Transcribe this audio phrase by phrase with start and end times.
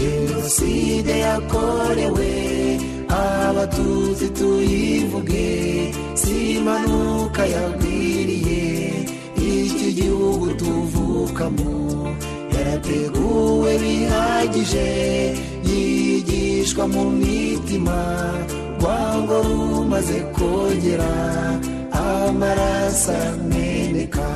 [0.00, 2.30] jenoside yakorewe
[3.08, 5.50] abatutsi tuyivuge
[6.20, 8.62] si impanuka yagwiriye
[9.36, 11.72] iki gihugu tuvukamo
[12.54, 14.88] yarateguwe bihagije.
[15.68, 17.98] Yigishwa mu mitima
[18.80, 21.12] rwango rumaze kogera
[21.92, 24.28] amaraso ameneka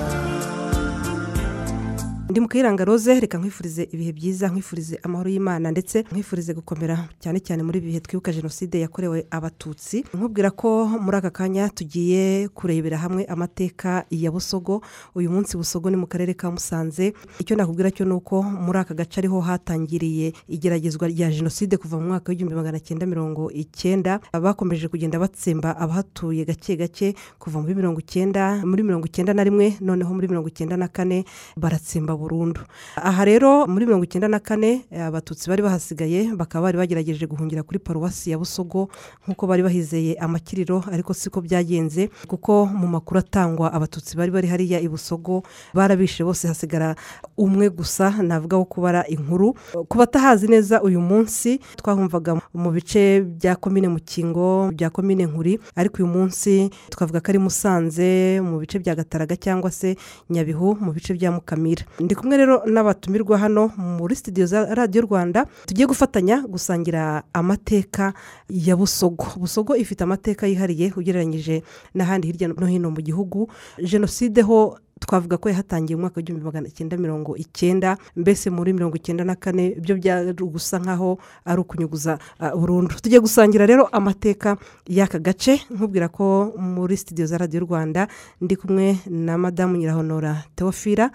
[2.35, 7.39] ndi mu kayiranga rose reka nkwifurize ibihe byiza nkwifurize amahoro y'imana ndetse nkwifurize gukomera cyane
[7.41, 10.03] cyane muri ibi bihe twibuka jenoside yakorewe abatutsi.
[10.15, 14.83] Nkubwira ko muri aka kanya tugiye kurebera hamwe amateka ya busogo.
[15.15, 17.15] Uyu munsi busogo ni mu karere ka musanze.
[17.39, 22.07] Icyo nakubwira cyo ni uko muri aka gace ariho hatangiriye igeragezwa rya jenoside kuva mu
[22.19, 24.19] mwaka w'igihumbi magana cyenda mirongo icyenda.
[24.35, 29.79] Bakomeje kugenda batsemba abahatuye gake gake kuva muri mirongo icyenda muri mirongo icyenda na rimwe
[29.81, 31.23] noneho muri mirongo icyenda na kane
[31.57, 32.61] baratsemba burundu.
[32.97, 37.79] Aha rero muri mirongo icyenda na kane abatutsi bari bahasigaye bakaba bari bagerageje guhungira kuri
[37.79, 38.89] paruwasi ya busogo
[39.29, 44.81] nk'uko bari bahizeye amakiriro ariko siko byagenze kuko mu makuru atangwa abatutsi bari bari hariya
[44.81, 45.43] i busogo
[45.75, 46.97] barabishe bose hasigara
[47.37, 49.55] umwe gusa navuga wo kubara inkuru.
[49.89, 55.97] Ku batahazi neza uyu munsi twahumvaga mu bice bya komine mukingo bya komine nkuri ariko
[56.03, 59.97] uyu munsi twavuga ko ari musanze mu bice bya gataraga cyangwa se
[60.31, 61.85] nyabihu mu bice bya mukamira.
[62.01, 68.13] Ndi kumwe rero n'abatumirwa hano muri sitidiyo za radiyo rwanda tugiye gufatanya gusangira amateka
[68.49, 69.27] ya busogo.
[69.37, 71.63] Busogo ifite amateka yihariye ugereranyije
[71.95, 73.49] n'ahandi hirya no hino mu gihugu.
[73.83, 79.25] Jenoside ho twavuga ko yahatangiye umwaka w'igihumbi magana cyenda mirongo icyenda mbese muri mirongo icyenda
[79.25, 82.19] na kane byo byari gusa nkaho ari ukunyuguza
[82.57, 82.95] burundu.
[83.03, 88.09] Tugiye gusangira rero amateka y'aka gace nkubwira ko muri sitidiyo za radiyo rwanda
[88.41, 91.11] ndi kumwe na madamu nyirahonora teofira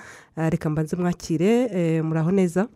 [0.50, 2.68] reka mbanze mwakire muraho neza.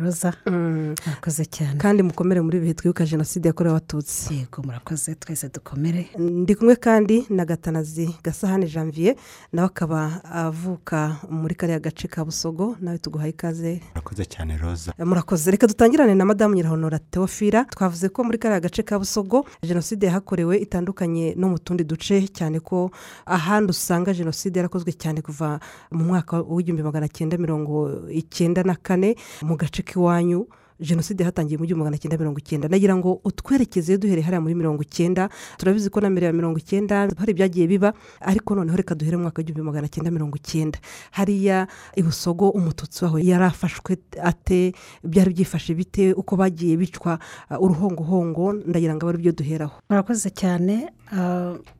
[0.00, 1.78] Roza murakoze cyane.
[1.78, 4.34] Kandi mukomere muri bihe twibuka jenoside yakorewe abatutsi.
[4.34, 6.06] Yego murakoze twese dukomere.
[6.18, 9.14] Ndi kumwe kandi na gatanazi gasahane janvier
[9.52, 13.80] nawe akaba avuka muri kariya gace ka busogo nawe tuguhaye ikaze.
[13.94, 15.50] Murakoze cyane roza murakoze.
[15.50, 20.58] Reka dutangirane na madamu nyirahonora teofira twavuze ko muri kariya gace ka busogo jenoside yahakorewe
[20.58, 22.90] itandukanye no mu tundi duce cyane ko
[23.26, 29.18] ahandi usanga jenoside yarakozwe cyane kuva mu mwaka w'igihumbi magana cyenda mirongo icyenda na kane
[29.42, 34.20] mu gace k'iwanyu jenoside yahatangiye mu gihumbi magana cyenda mirongo icyenda nagira ngo utwerekeze duhere
[34.20, 38.52] hariya muri mirongo icyenda turabizi ko na mbere ya mirongo icyenda hari ibyagiye biba ariko
[38.52, 40.76] noneho reka duhere mu mwaka w'igihumbi magana cyenda mirongo icyenda
[41.16, 41.64] hariya
[41.96, 44.76] ibusogo umututsi waho yari afashwe ate?
[45.00, 46.12] Byari byifashe bite?
[46.12, 47.16] Uko bagiye bicwa
[47.56, 48.52] uruhongohongo?
[48.68, 49.80] Ndagira ngo abe ari byo duheraho.
[49.88, 50.92] Murakoze cyane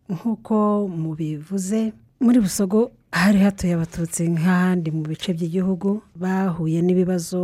[0.09, 2.91] nk'uko mubivuze muri busogo
[3.23, 7.41] hari hatuye abatutsi nk'ahandi mu bice by'igihugu bahuye n'ibibazo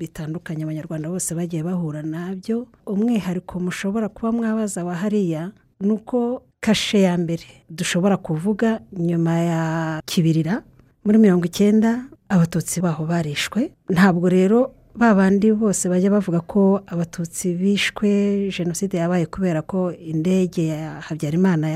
[0.00, 2.66] bitandukanye abanyarwanda bose bagiye bahura na byo.
[2.86, 9.62] Umwihariko mushobora kuba mwabaza wa hariya ni uko kashe ya mbere dushobora kuvuga nyuma ya
[10.06, 10.62] kibirira
[11.04, 13.70] muri mirongo icyenda abatutsi baho barishwe.
[13.94, 14.58] Ntabwo rero
[14.94, 18.08] ba bandi bose bajya bavuga ko abatutsi bishwe
[18.56, 21.68] jenoside yabaye kubera ko indege ya habyarimana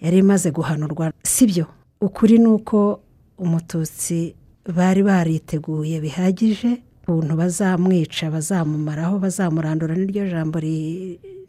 [0.00, 1.66] yari imaze guhanurwa si byo.
[2.06, 3.00] Ukuri ni uko
[3.38, 4.34] umututsi
[4.76, 6.70] bari bariteguye bihagije
[7.08, 10.58] ukuntu bazamwica bazamumaraho bazamurandura n'iryo jambo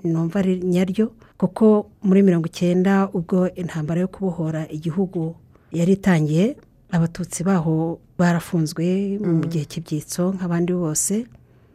[0.04, 1.06] numva ari nyaryo
[1.38, 1.66] kuko
[2.04, 5.36] muri mirongo icyenda ubwo intambara yo kubohora igihugu
[5.72, 6.56] yari itangiye
[6.92, 8.86] abatutsi baho barafunzwe
[9.20, 11.26] mu gihe cy'ibyitso nk'abandi bose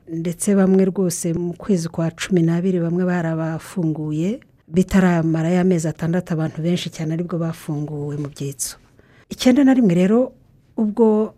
[0.09, 4.41] ndetse bamwe rwose mu kwezi kwa cumi n'abiri bamwe barabafunguye
[4.75, 8.77] bitaramara y'amezi atandatu abantu benshi cyane ari bwo bafunguwe mu byitso.
[9.31, 10.33] Icyenda na rimwe rero
[10.77, 11.35] ubwo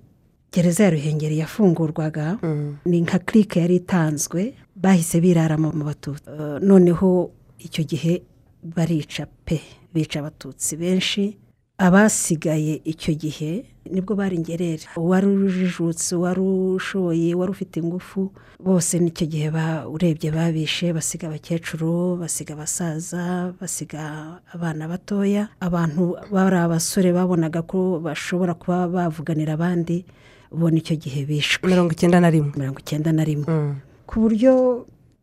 [0.53, 2.39] gereza ya ruhengeri yafungurwaga
[2.85, 6.29] ni nka kirike yari itanzwe bahise birara mu batutsi.
[6.61, 8.23] Noneho icyo gihe
[8.63, 9.61] barica pe
[9.95, 11.37] bica abatutsi benshi.
[11.79, 18.31] Abasigaye icyo gihe ni bwo bari ingerere uwari ujijutse uwari ushoboye wari ufite ingufu
[18.63, 19.49] bose n'icyo gihe
[19.95, 25.49] urebye babishe basiga abakecuru basiga abasaza basiga abana batoya.
[25.61, 30.05] Abantu bari abasore babonaga ko bashobora kuba bavuganira abandi
[30.55, 31.67] ubona icyo gihe bishwe.
[31.67, 32.53] Mirongo icyenda na rimwe.
[32.55, 33.47] Mirongo icyenda na rimwe.
[34.07, 34.53] Ku buryo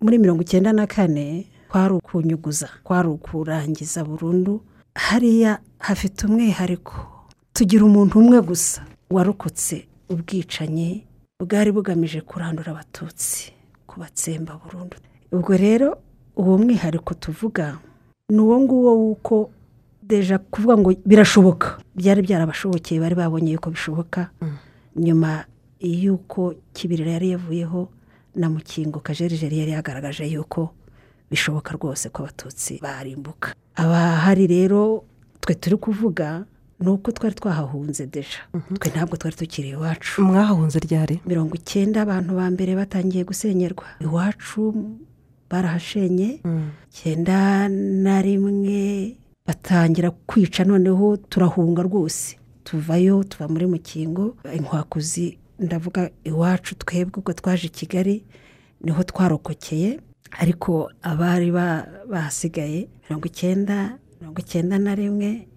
[0.03, 4.59] muri mirongo icyenda na kane kwari ukunyuguza kwari ukurangiza burundu
[5.07, 6.93] hariya hafite umwihariko.
[7.53, 8.81] Tugira umuntu umwe gusa
[9.15, 10.89] warokotse ubwicanyi
[11.39, 13.51] bwari bugamije kurandura abatutsi
[13.87, 14.95] kubatsemba burundu.
[15.31, 15.97] Ubwo rero
[16.35, 17.77] uwo mwihariko tuvuga
[18.29, 19.35] ni uwo nguwo w'uko
[20.03, 21.67] deja kuvuga ngo birashoboka.
[21.95, 24.29] Byari byarabashobokeye bari babonye yuko bishoboka.
[24.95, 25.45] Nyuma
[25.79, 27.89] y'uko kibirira yari yavuyeho
[28.35, 30.73] na mukingo kajerijeri yari yagaragaje yuko
[31.31, 33.53] bishoboka rwose ko abatutsi barimbuka.
[33.75, 35.03] Abahari rero
[35.41, 36.45] twe turi kuvuga
[36.79, 38.41] ni uko twari twahahunze deja.
[38.79, 40.21] Twe ntabwo twari tukiri iwacu.
[40.21, 41.19] Mwahahunze ryari?
[41.25, 43.85] Mirongo icyenda abantu ba mbere batangiye gusenyerwa.
[43.99, 44.73] Iwacu
[45.49, 46.39] barahashenye.
[46.91, 49.15] Icyenda na rimwe
[49.47, 52.37] batangira kwica noneho turahunga rwose.
[52.63, 54.35] Tuvayo tuva muri mukingo.
[54.55, 58.23] Inkwakuzi ndavuga iwacu twebwe ubwo twaje i kigali
[58.83, 59.99] ni ho twarokokeye.
[60.31, 65.47] Ariko abari ba- bahasigaye mirongo icyenda mirongo icyenda na rimwe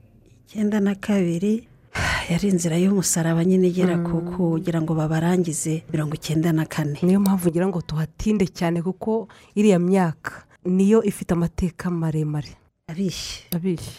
[0.47, 1.69] icyenda na kabiri
[2.31, 6.97] yari inzira y'umusaraba nyine igera ku kugira ngo babarangize mirongo icyenda na kane.
[7.03, 12.57] Niyo mpamvu ngira ngo tuhatinde cyane kuko iriya myaka niyo ifite amateka maremare.
[12.89, 13.45] Abishye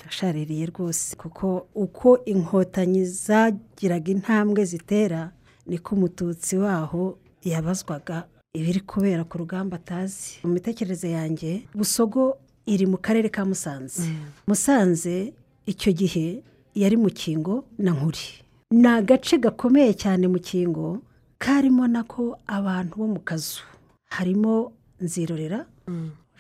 [0.10, 1.16] ashaririye rwose.
[1.16, 5.32] Kuko uko inkotanyi zagiraga intambwe zitera
[5.68, 10.38] niko umututsi waho yabazwaga ibiri kubera ku rugamba atazi.
[10.46, 12.38] Mu mitekerereze yanjye busogo
[12.70, 14.06] iri mu karere ka musanze.
[14.48, 15.34] Musanze
[15.66, 16.44] icyo gihe
[16.78, 18.46] yari mu kingo na nkuri.
[18.72, 21.02] Ni agace gakomeye cyane mu kingo
[21.42, 23.66] karimo nako abantu bo mu kazu.
[24.14, 24.70] Harimo
[25.02, 25.66] nzirorera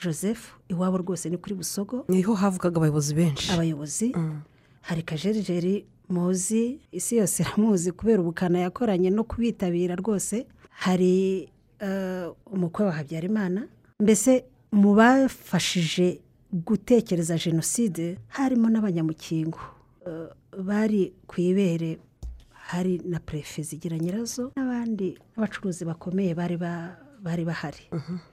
[0.01, 2.05] joseph iwabo rwose ni kuri busogo.
[2.13, 3.49] Niho havugaga abayobozi benshi.
[3.51, 4.13] Abayobozi.
[4.85, 10.45] Hari kajerijeri muzi isi yose iramuzi kubera ubukana yakoranye no kubitabira rwose.
[10.69, 11.49] Hari
[12.51, 13.67] umukwe wa habyarimana.
[13.99, 16.19] Mbese mu bafashije
[16.53, 19.59] gutekereza jenoside harimo n'abanyamukingo.
[20.07, 20.27] Eh,
[20.63, 21.97] bari ku ibere
[22.51, 27.83] hari na perefe zigira nyirazo n'abandi n'abacuruzi bakomeye bari ba- bari bahari.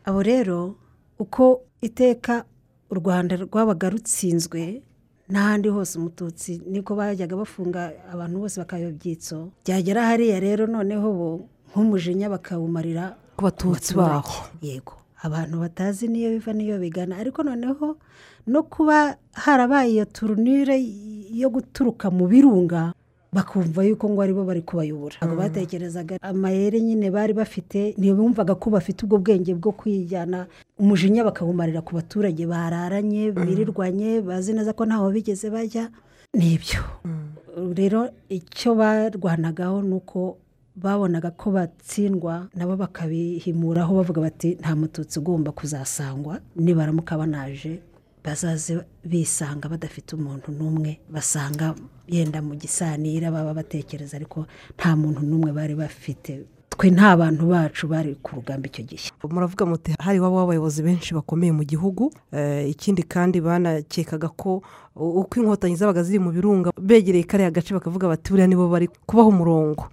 [0.05, 0.77] Abo rero
[1.19, 2.45] uko iteka
[2.91, 4.83] u rwanda rwabaga rutsinzwe
[5.31, 11.29] n'ahandi hose umututsi niko bajyaga bafunga abantu bose bakaba ibyitso byagera hariya rero noneho bo
[11.71, 14.93] nk'umujinya bakawumarira ku batutsi baho yego.
[15.25, 17.17] Abantu batazi niyo biva niyo bigana.
[17.17, 17.97] Ariko noneho
[18.47, 20.77] no kuba harabaye iyo turunire
[21.33, 22.93] yo guturuka mu birunga
[23.33, 25.17] bakumva yuko ngo ari bo bari kubayobora.
[25.17, 30.45] Ntabwo batekerezaga amayeri nyine bari bafite ntibumvaga ko bafite ubwo bwenge bwo kwijyana.
[30.77, 35.89] Umujinya bakawumarira ku baturage bararanye birirwanye bazi neza ko ntaho bigeze bajya.
[36.37, 36.81] Nibyo
[37.77, 40.40] rero icyo barwanagaho ni uko
[40.77, 47.81] babonaga ko batsindwa nabo bakabihimuraho bavuga bati nta mututsi ugomba kuzasangwa nibaramuka banaje
[48.25, 51.75] bazaze bisanga badafite umuntu n'umwe basanga
[52.09, 54.47] yenda mu gisanira baba batekereza ariko
[54.79, 56.45] nta muntu n'umwe bari bafite.
[56.71, 59.09] Twe nta bantu bacu bari ku rugamba icyo gihe.
[59.29, 64.63] Muravuga muti hari iwabo w'abayobozi benshi bakomeye mu gihugu Eh, ikindi kandi banakekaga ko
[64.97, 69.29] uko inkotanyi zabaga ziri mu birunga begereye kariya gace bakavuga bati buriya nibo bari kubaho
[69.29, 69.87] umurongo.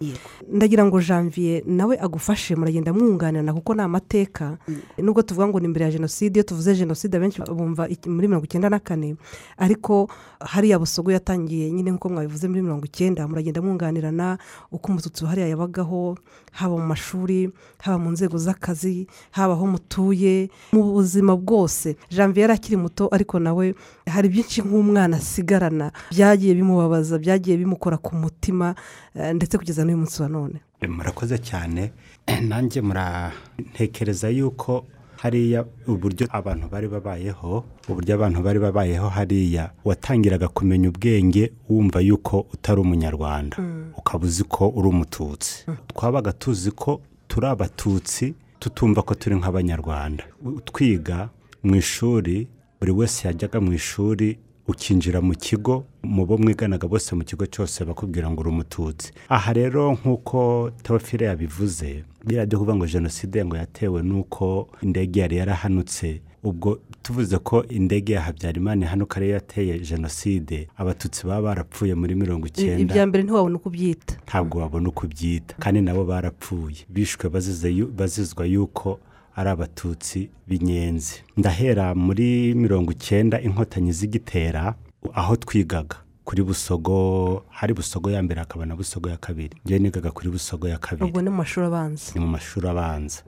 [0.51, 4.57] Ndagira ngo janvier nawe agufashe muragenda mwunganirana kuko ni amateka.
[4.97, 8.69] Nubwo tuvuga ngo ni imbere ya jenoside iyo tuvuze jenoside abenshi bumva muri mirongo icyenda
[8.69, 9.15] na kane.
[9.57, 10.09] Ariko
[10.39, 14.37] hariya busogo yatangiye nyine nk'uko mwabivuze muri mirongo icyenda muragenda mwunganirana
[14.71, 16.17] uko umututsi hariya yabagaho
[16.51, 17.49] haba mu mashuri
[17.79, 21.95] haba mu nzego z'akazi haba aho mutuye mu buzima bwose.
[22.09, 23.75] Janvier yari akiri muto ariko nawe
[24.13, 28.75] hari byinshi nk'umwana asigarana byagiye bimubabaza byagiye bimukora ku mutima
[29.15, 30.57] eh, ndetse kugeza n'uyu munsi wa none.
[30.87, 31.91] Murakoze cyane.
[32.47, 34.85] Nanjye muratekereza yuko
[35.17, 42.45] hariya uburyo abantu bari babayeho uburyo abantu bari babayeho hariya watangiraga kumenya ubwenge wumva yuko
[42.53, 43.57] utari umunyarwanda.
[43.97, 45.65] Ukaba uzi ko uri umututsi.
[45.87, 50.23] Twabaga tuzi ko turi abatutsi tutumva ko turi nk'abanyarwanda.
[50.65, 51.29] Twiga
[51.63, 52.47] mu ishuri
[52.79, 57.85] buri wese yajyaga mu ishuri ukinjira mu kigo mu bo mwiganaga bose mu kigo cyose
[57.85, 59.11] bakubwira ngo uri umututsi.
[59.29, 65.37] Aha rero nk'uko teofile yabivuze biriya byo kuvuga ngo jenoside ngo yatewe n'uko indege yari
[65.37, 72.15] yarahanutse ubwo tuvuze ko indege ya habyarimana ihanuka ariyo yateye jenoside abatutsi baba barapfuye muri
[72.15, 72.81] mirongo icyenda.
[72.81, 74.15] Ibya mbere ntiwabona uko ubyita.
[74.27, 76.85] Ntabwo wabona uko ubyita kandi nabo barapfuye.
[76.89, 77.29] Bishwe
[77.97, 78.99] bazizwa yuko
[79.37, 81.21] ari abatutsi b'inyenzi.
[81.37, 84.73] Ndahera muri mirongo icyenda inkotanyi z'igitera
[85.13, 85.95] aho twigaga.
[86.27, 89.55] Kuri busogo hari busogo ya mbere hakaba na busogo ya kabiri.
[89.65, 91.05] Njyewe nigaga kuri busogo ya kabiri.
[91.09, 92.11] Ubwo ni mu mashuri abanza.
[92.15, 93.21] Ni mu mashuri abanza.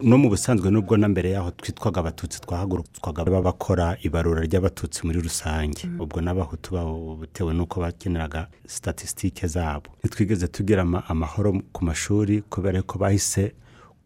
[0.00, 5.88] No mu busanzwe nubwo na mbere yaho twitwaga abatutsi twahagurutswaga bakora ibarura ry'abatutsi muri rusange.
[5.98, 9.90] Ubwo n'abahutu babo bitewe n'uko bakeneraga statisitike zabo.
[10.04, 13.54] Ntitwigeze tugira ama- amahoro ku mashuri kubera ko bahise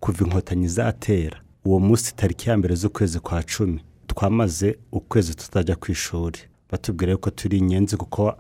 [0.01, 1.41] kuva inkotanyi zatera.
[1.65, 6.39] Uwo munsi tariki ya mbere z'ukwezi kwa cumi twamaze ukwezi tutajya ku ishuri.
[6.71, 8.35] Batubwira ko turi inyenzi kuko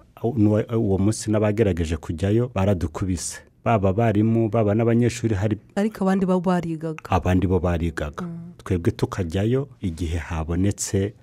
[0.76, 3.38] uwo munsi n'abagerageje kujyayo baradukubise.
[3.64, 7.04] Baba abarimu baba n'abanyeshuri hari ariko abandi bo barigaga.
[7.10, 8.24] Abandi bo barigaga.
[8.58, 11.14] Twebwe tukajyayo igihe habonetse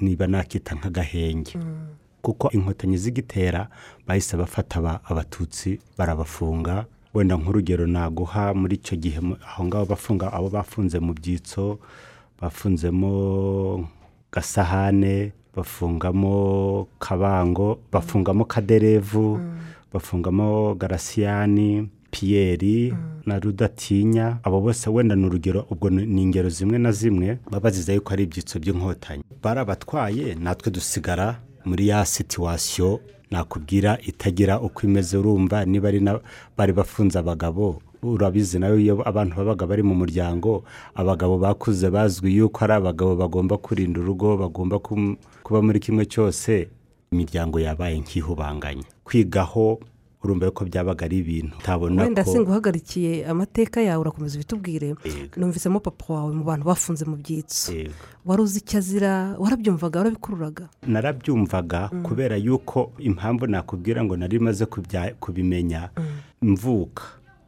[0.00, 1.58] niba nakita nk'agahenge.
[2.22, 3.68] Kuko inkotanyi zigitera
[4.06, 6.86] bahise bafata aba- abatutsi barabafunga
[7.18, 11.78] wenda nk'urugero naguha muri icyo gihe aho ngaho bafunga abo bafunze mu byitso
[12.40, 13.10] bafunzemo
[14.32, 19.40] gasahane bafungamo kabango bafungamo kaderevu
[19.92, 22.94] bafungamo garasiyani piyeri
[23.26, 24.38] na rudatinya.
[24.42, 28.22] Abo bose wenda ni urugero ubwo ni ingero zimwe na zimwe baba bazize yuko ari
[28.24, 29.22] ibyitso by'inkotanyi.
[29.42, 36.20] Barabatwaye natwe dusigara muri ya situwasiyo nakubwira itagira uko imeze urumva niba ari na-
[36.56, 42.64] bari bafunze abagabo urabizi nawe iyo abantu babaga bari mu muryango abagabo bakuze bazwi yuko
[42.64, 44.78] ari abagabo bagomba kurinda urugo bagomba
[45.44, 46.68] kuba muri kimwe cyose
[47.12, 48.84] imiryango yabaye nk'ihubanganye.
[49.04, 49.80] Kwigaho
[50.24, 51.56] urumva yuko byabaga ari ibintu.
[51.58, 54.94] Utabona wenda ko singuhagarikiye amateka yawe urakomeza ubitubwire?
[55.36, 57.72] Numvisemo papa wawe mu bantu bafunze mu byitso.
[58.26, 59.36] Wari uzi icyo azira?
[59.38, 60.68] Warabyumvaga warabikururaga?
[60.86, 64.66] Narabyumvaga kubera yuko impamvu nakubwira ngo nari maze
[65.20, 65.90] kubimenya
[66.42, 67.02] mvuka.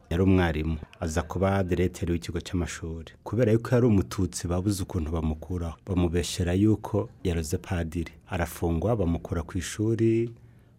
[0.09, 3.11] Yari umwarimu aza kuba diregiteri w'ikigo cy'amashuri.
[3.23, 8.11] Kubera yuko yari umututsi babuze ukuntu bamukuraho bamubeshyera yuko yaroze padiri.
[8.29, 10.31] Arafungwa bamukura ku ishuri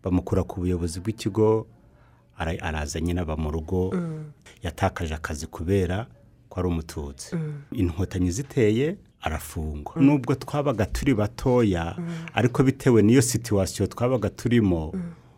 [0.05, 1.67] bamukura ku buyobozi bw'ikigo
[2.43, 3.95] ara- araza nyine aba mu rugo
[4.63, 6.07] yatakaje akazi kubera
[6.49, 7.37] ko ari umututsi.
[7.73, 9.95] Inkotanyi ziteye arafungwa.
[10.03, 11.97] Nubwo twabaga turi batoya
[12.35, 14.93] ariko bitewe n'iyo situwasiyo twabaga turimo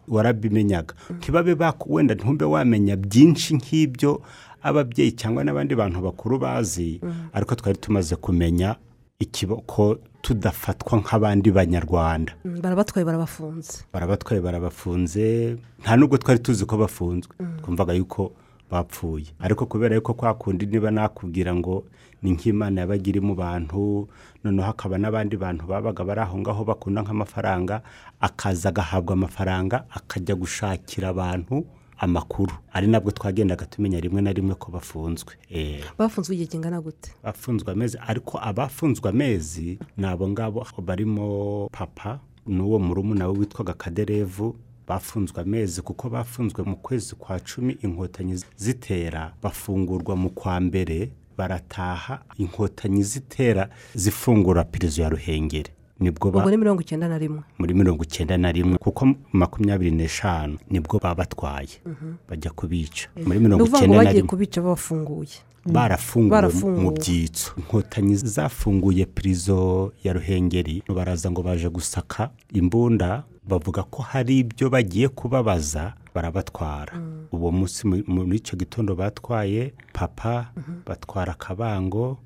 [0.08, 1.54] warabimenyaga ntibabe
[1.86, 4.22] wenda ntumbe wamenya byinshi nk'ibyo
[4.62, 7.00] ababyeyi cyangwa n'abandi bantu bakuru bazi
[7.32, 8.76] ariko twari tumaze kumenya
[9.18, 12.32] ikibo ko tudafatwa nk'abandi banyarwanda.
[12.44, 13.84] Mm, barabatwaye barabafunze.
[13.92, 17.36] Barabatwaye barabafunze nta nubwo twari tuzi ko bafunzwe.
[17.60, 18.32] Twumvaga yuko
[18.70, 19.26] bapfuye.
[19.40, 21.84] Ariko kubera yuko kwa kundi niba nakubwira ngo
[22.22, 24.08] ni nk'imana yabaga iri mu bantu
[24.44, 27.82] noneho hakaba n'abandi bantu babaga bari aho ngaho bakunda nk'amafaranga
[28.20, 31.66] akaza agahabwa amafaranga akajya gushakira abantu
[31.98, 32.52] amakuru.
[32.72, 35.34] Ari nabwo twagendaga tumenya rimwe na rimwe ko bafunzwe.
[35.50, 37.12] Eh, bafunzwe igihe kingana gute?
[37.22, 44.56] bafunzwe amezi ariko abafunzwe amezi ni abo ngabo barimo papa n'uwo murumuna we witwaga kaderevu
[44.88, 52.22] bafunzwe amezi kuko bafunzwe mu kwezi kwa cumi inkotanyi zitera bafungurwa mu kwa mbere barataha
[52.38, 55.70] inkotanyi zitera zifungura pirizo ya ruhengeri.
[56.00, 57.42] Ni bwo ba- ni mirongo icyenda na rimwe.
[57.58, 61.80] Muri mirongo icyenda na rimwe kuko makumyabiri n'eshanu ni bwo babatwaye
[62.28, 63.08] bajya kubica.
[63.16, 64.28] Muri ni mirongo icyenda na rimwe.
[64.28, 66.82] kubica babafunguye barafunguwe Barafunguwe.
[66.84, 67.52] mu byitso.
[67.56, 70.82] Inkotanyi zafunguye pirizo ya ruhengeri.
[70.94, 76.92] Baraza ngo baje gusaka imbunda bavuga ko hari ibyo bagiye kubabaza barabatwara.
[77.32, 80.52] Uwo munsi mu- muri icyo gitondo batwaye papa
[80.86, 82.18] batwara akabango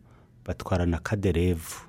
[0.47, 1.87] batwara na kaderevu.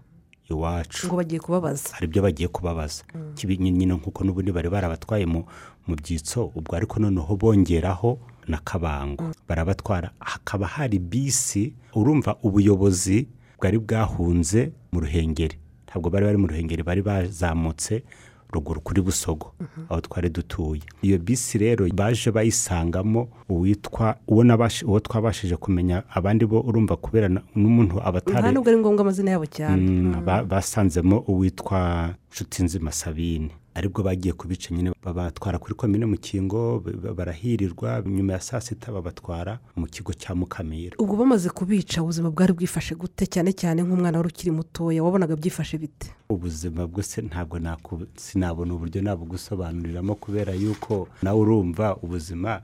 [0.50, 1.90] Iwacu ngo bagiye kubabaza.
[1.94, 3.04] Hari ibyo bagiye kubabaza.
[3.36, 5.46] Kibi nyine nk'uko n'ubundi bari barabatwaye mu
[5.88, 9.32] mu byitso ubwo ariko noneho bongeraho na kabango.
[9.48, 13.28] Barabatwara hakaba hari bisi urumva ubuyobozi
[13.58, 15.58] bwari bwahunze mu ruhengeri.
[15.88, 18.04] Ntabwo bari bari mu ruhengeri bari bazamutse
[18.54, 19.54] ruguru kuri busogo
[19.90, 20.82] aho twari dutuye.
[21.02, 28.38] Iyo bisi rero baje bayisangamo uwitwa uwo twabashije kumenya abandi bo urumva kubera n'umuntu abatari
[28.72, 29.82] ari ngombwa amazina yabo cyane.
[29.82, 33.50] Mm, ba- basanzemo uwitwa nshutinzima sabine.
[33.74, 36.84] Aribwo bagiye kubica nyine babatwara kuri komine mukingo
[37.16, 40.96] barahirirwa nyuma ya saa sita babatwara mu kigo cya mukamira.
[41.00, 43.26] Ubwo bamaze kubica ubuzima bwari bwifashe gute?
[43.26, 46.12] Cyane cyane nk'umwana wari ukiri mutoya wabonaga byifashe bite?
[46.30, 47.60] Ubuzima bwose ntabwo
[48.16, 52.62] sinabona uburyo nabugusobanuriramo kubera yuko nawe urumva ubuzima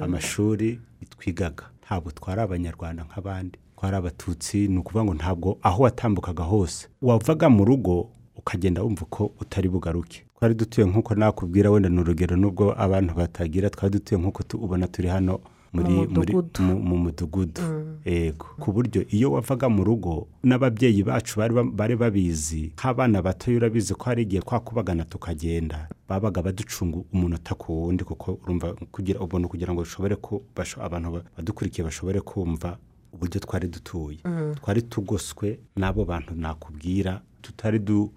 [0.00, 0.80] amashuri
[1.18, 1.64] twigaga.
[1.86, 3.58] Ntabwo twari abanyarwanda nk'abandi.
[3.76, 6.88] Twari abatutsi ni ukuvuga ngo ntabwo aho watambukaga hose.
[7.02, 10.24] Wavaga mu rugo ukagenda wumva ko utari bugaruke.
[10.38, 15.08] Twari dutuye nk'uko nakubwira wenda ni urugero nubwo abantu batagira twari dutuye nk'uko ubona turi
[15.08, 15.40] hano
[15.74, 16.62] muri Mu mudugudu.
[16.62, 17.62] mu- mu mudugudu.
[18.04, 18.46] Yego.
[18.60, 23.94] Ku buryo iyo wavaga mu rugo n'ababyeyi bacu bari ba- bari babizi nk'abana batoya urabizi
[23.94, 29.72] ko hari igihe twakubagana tukagenda babaga baducunga umunota ku wundi kuko urumva kugira ubuntu kugira
[29.74, 32.78] ngo bishobore ku basho- abantu ba- badukurikiye bashobore kumva
[33.12, 34.18] uburyo twari dutuye.
[34.62, 38.12] Twari tugoswe n'abo bantu nakubwira tutari du-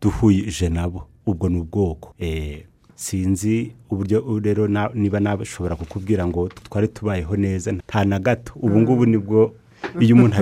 [0.00, 1.06] duhuje nabo.
[1.26, 2.14] Ubwo ni ubwoko.
[2.18, 2.64] Eh,
[2.94, 8.52] sinzi uburyo rero niba nashobora kukubwira ngo twari tubayeho neza nta na gato.
[8.56, 9.54] Ubu ngubu ni bwo
[10.00, 10.36] iyo umuntu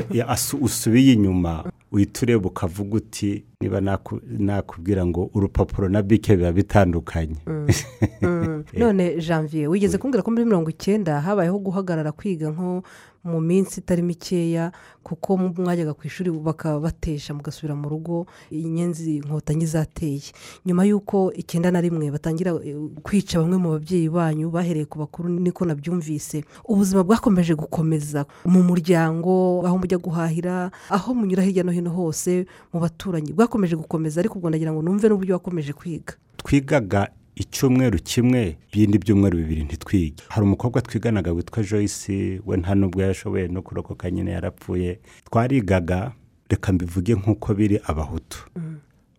[0.61, 7.37] usubiye inyuma uhita ureba ukavuga uti niba naku- nakubwira ngo urupapuro na bike biba bitandukanye.
[8.79, 12.83] None janvier wigeze kumbwira ko muri mirongo icyenda habayeho guhagarara kwiga nko
[13.26, 20.33] mu minsi itari mikeya kuko mwajyaga ku ishuri bakabatesha mugasubira mu rugo inyenzi inkotanyi zateye
[20.66, 25.28] nyuma y'uko icyenda na rimwe batangira eh, kwica bamwe mu babyeyi banyu bahereye ku bakuru
[25.28, 26.45] niko nabyumvise.
[26.64, 32.80] Ubuzima bwakomeje gukomeza mu muryango aho mujya guhahira aho munyura hirya no hino hose mu
[32.80, 33.33] baturanyi.
[33.33, 36.14] Bwakomeje gukomeza ariko ubwo ndagira ngo numve n'uburyo wakomeje kwiga.
[36.37, 40.23] Twigaga icyumweru kimwe ibindi byumweru bibiri ntitwige.
[40.28, 44.99] Hari umukobwa twiganaga witwa joyce we nta nubwo yashoboye no kurokoka nyine yarapfuye.
[45.31, 46.12] Twarigaga
[46.49, 48.38] reka mbivuge nk'uko biri abahutu.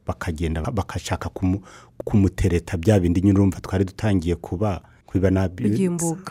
[0.07, 1.61] Bakagenda bakashaka kumu-
[2.05, 4.81] kumutereta bya bindi nyine urumva twari dutangiye kuba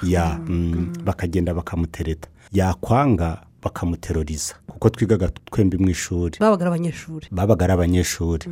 [0.02, 2.28] ya mm, bakagenda bakamutereta.
[2.52, 4.54] Yakwanga bakamuteroriza.
[4.66, 6.38] Kuko twigaga twembi mu ishuri.
[6.40, 7.26] Babaga ari abanyeshuri.
[7.30, 8.46] Babaga ari abanyeshuri.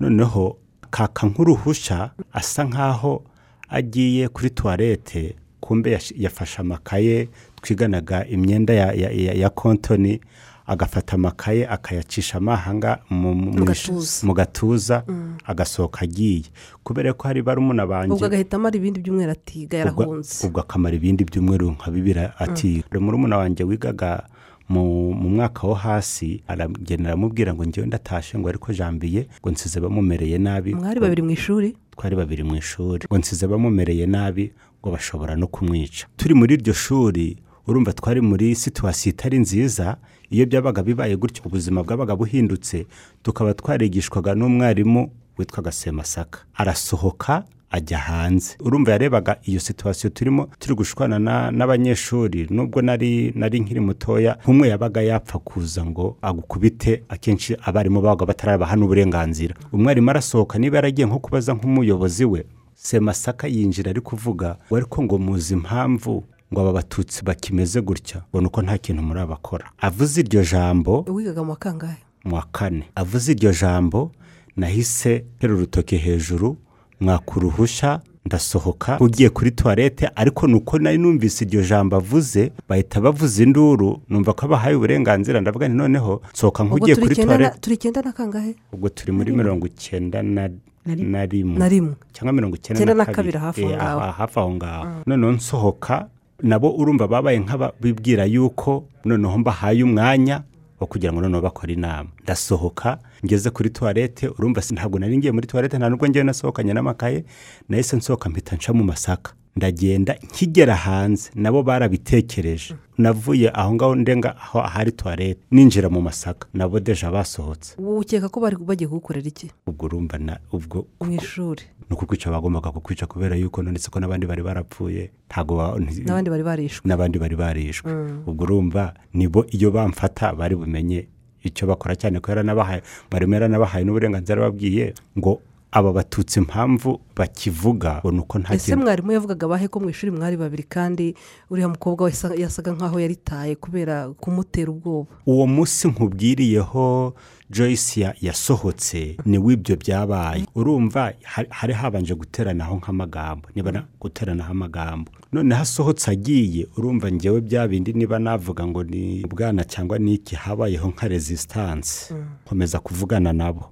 [0.00, 0.58] Noneho
[0.96, 3.22] kaka nk'uruhushya asa nk'aho
[3.68, 7.28] agiye kuri tuwarete kumbe yafashe amakaye
[7.62, 10.20] twiganaga imyenda ya, ya, ya, ya kontoni
[10.66, 13.34] agafata amakaye akayacisha amahanga mu,
[13.64, 14.32] gatuza.
[14.34, 15.02] gatuza
[15.44, 16.42] agasohoka agiye.
[16.84, 20.46] Kubera ko hari barumuna banjye ubwo agahitamo ari ibindi byumweru atiga yarahunze.
[20.46, 24.26] ubwo akamara ibindi byumweru nka bibiri ati murumuna wanjye wigaga
[24.68, 30.38] mu mwaka wo hasi aragenda aramubwira ngo ngewe ndatashe ngo ariko jambiye ngo nsize bamumereye
[30.38, 31.76] nabi mwari babiri mu ishuri?
[31.90, 33.06] Twari babiri mu ishuri.
[33.06, 36.06] Ngo nsize bamumereye nabi ngo bashobora no kumwica.
[36.16, 39.96] Turi muri iryo shuri urumva twari muri situwasiyo itari nziza
[40.30, 42.86] iyo byabaga bibaye gutyo ubuzima bwabaga buhindutse
[43.22, 46.38] tukaba twarigishwaga n'umwarimu witwaga semasaka.
[46.54, 48.56] Arasohoka ajya hanze.
[48.60, 54.68] Urumva yarebaga iyo situwasiyo turimo turi gushwana na- n'abanyeshuri nubwo nari nari nkiri mutoya nk'umwe
[54.68, 59.54] yabaga yapfa kuza ngo agukubite akenshi abarimu babaga batarabaha n'uburenganzira.
[59.72, 62.44] Umwarimu arasohoka niba yaragiye nko kubaza nk'umuyobozi we
[62.74, 68.22] semasaka yinjira ari kuvuga ngo ariko ngo muzi impamvu ngo aba batutsi bakimeze gutya?
[68.32, 71.04] Ni uko nta kintu muri abakora avuze iryo jambo.
[71.08, 72.84] Wigaga mu wa kangahe mu wa kane.
[72.94, 74.12] Avuze iryo jambo
[74.56, 76.56] nahise ntera urutoki hejuru
[77.00, 83.42] mwaka uruhushya ndasohoka ugiye kuri tuwarete ariko nuko nari numvise iryo jambo avuze bahita bavuza
[83.42, 88.12] induru numva ko abahaye uburenganzira ndavuga nti noneho nsohoka nk'ugiye kuri tuwarete turi icyenda na
[88.12, 88.54] kangahe?
[88.72, 90.48] Ubwo turi muri mirongo icyenda na
[90.86, 91.58] na rimwe.
[91.58, 91.94] na rimwe.
[92.12, 94.00] Cyangwa mirongo icyenda na kabiri hafi Eh, aho ngaho.
[94.00, 94.84] aha- hafi aho ngaho.
[95.06, 96.06] Noneho nsohoka
[96.42, 100.42] nabo urumva babaye nk'ababibwira yuko noneho mbahaye umwanya
[100.80, 102.08] wo kugira ngo noneho bakore inama.
[102.22, 107.24] Ndasohoka ngeze kuri tuwarete urumva ntabwo nari ngiye muri tuwarete nta nubwo ngewe nasohokanye n'amakaye
[107.68, 109.32] nahise nsohoka mpita nca mu masaka.
[109.56, 112.74] Ndagenda nkigera hanze nabo barabitekereje.
[112.98, 117.74] Navuye aho ngaho ndenga aho ahari tuwarete ninjira mu masaka nabo deja basohotse.
[117.78, 119.50] Ukeka ko bari bagiye kugukorera iki?
[119.66, 121.62] Ubwo urumva na ubwo mu ishuri.
[121.90, 125.10] ni ukukwica bagombaga kukwica kubera yuko nonetse ko n'abandi bari barapfuye.
[125.30, 126.82] Ntabwo n'abandi bari barishwe.
[126.88, 127.90] n'abandi bari barishwe.
[128.26, 131.08] Ubwo urumva nibo iyo bamfata bari bumenye
[131.48, 135.40] icyo bakora cyane ko yaranabahaye barimo yaranabahaye n'uburenganzira babwiye ngo
[135.72, 140.12] aba batutsi impamvu bakivuga ni uko nta ese kintu mwarimu yavugaga bahe ko mu ishuri
[140.12, 141.14] mwari babiri kandi
[141.50, 145.10] uriya mukobwa we yasa- yasaga nk'aho yaritaye kubera kumutera ubwoba?
[145.26, 147.14] Uwo munsi nkubwiriyeho
[147.50, 150.46] joyce ya- yasohotse ni w'ibyo byabaye.
[150.54, 151.12] Urumva
[151.50, 153.48] hari- habanje guteranaho nk'amagambo.
[153.54, 155.10] Niba na- guteranaho amagambo.
[155.32, 160.34] Noneho asohotse agiye urumva ngewe bya bindi niba navuga ngo ni bwana cyangwa ni iki
[160.34, 162.14] habayeho nka resistance.
[162.46, 163.70] Nkomeza kuvugana nabo.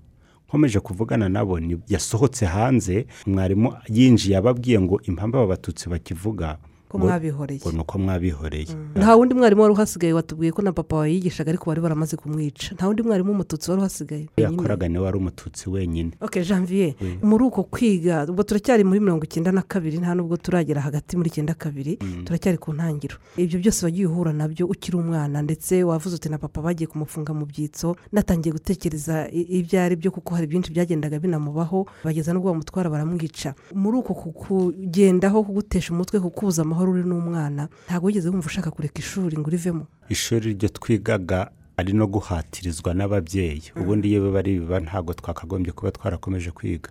[0.54, 6.58] Nkomeje kuvugana nabo yasohotse hanze mwarimu yinjiye ababwiye ngo impamvu aba batutsi bakivuga.
[6.88, 7.60] Ko mwabihoreye.
[7.80, 8.66] uko mwabihoreye.
[8.96, 12.74] Nta wundi mwarimu wari uhasigaye watubwiye ko na papa wawe yigishaga ariko bari baramaze kumwica.
[12.74, 14.28] Nta wundi mwarimu w'umututsi wari uhasigaye.
[14.36, 16.10] Yakoraga ni we wari umututsi wenyine.
[16.20, 20.80] Ok janvier muri uko kwiga ubwo turacyari muri mirongo icyenda na kabiri nta nubwo turagera
[20.80, 23.16] hagati muri icyenda kabiri turacyari ku ntangiro.
[23.36, 27.34] Ibyo byose wagiye uhura na byo ukiri umwana ndetse wavuze uti na papa bagiye kumufunga
[27.34, 32.90] mu byitso natangiye gutekereza ibyo ari byo kuko hari byinshi byagendaga binamubaho bageza n'ubwo bamutwara
[32.90, 33.54] baramwica.
[33.74, 38.98] Muri uko ku- kugendaho kugutesha umutwe kukubuza amahoro uri n'umwana ntabwo wigeze wumva ushaka kureka
[38.98, 39.86] ishuri ngo urivemo.
[40.08, 43.72] Ishuri ryo twigaga ari no guhatirizwa n'ababyeyi.
[43.76, 46.90] Ubundi iyo biba ari biba ntabwo twakagombye kuba twarakomeje kwiga.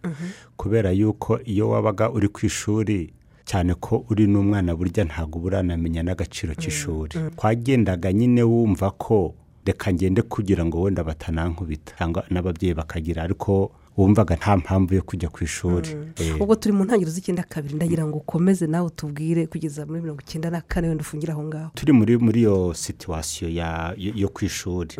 [0.58, 3.14] Kubera yuko iyo wabaga uri ku ishuri
[3.46, 7.16] cyane ko uri n'umwana burya ntabwo uba uranamenya n'agaciro k'ishuri.
[7.36, 13.24] Twagendaga nyine wumva ko reka ngende kugira ngo wenda batanankubita cyangwa n'ababyeyi bakagira.
[13.24, 15.90] Ariko wumvaga nta mpamvu yo kujya ku ishuri.
[16.16, 20.22] Eh, ubwo turi mu ntangiriro z'icyenda kabiri ndagira ngo ukomeze nawe utubwire kugeza muri mirongo
[20.22, 21.72] icyenda na kane wenda ufungire aho ngaho.
[21.76, 24.96] Turi muri muri iyo situwasiyo ya- yo ku ishuri.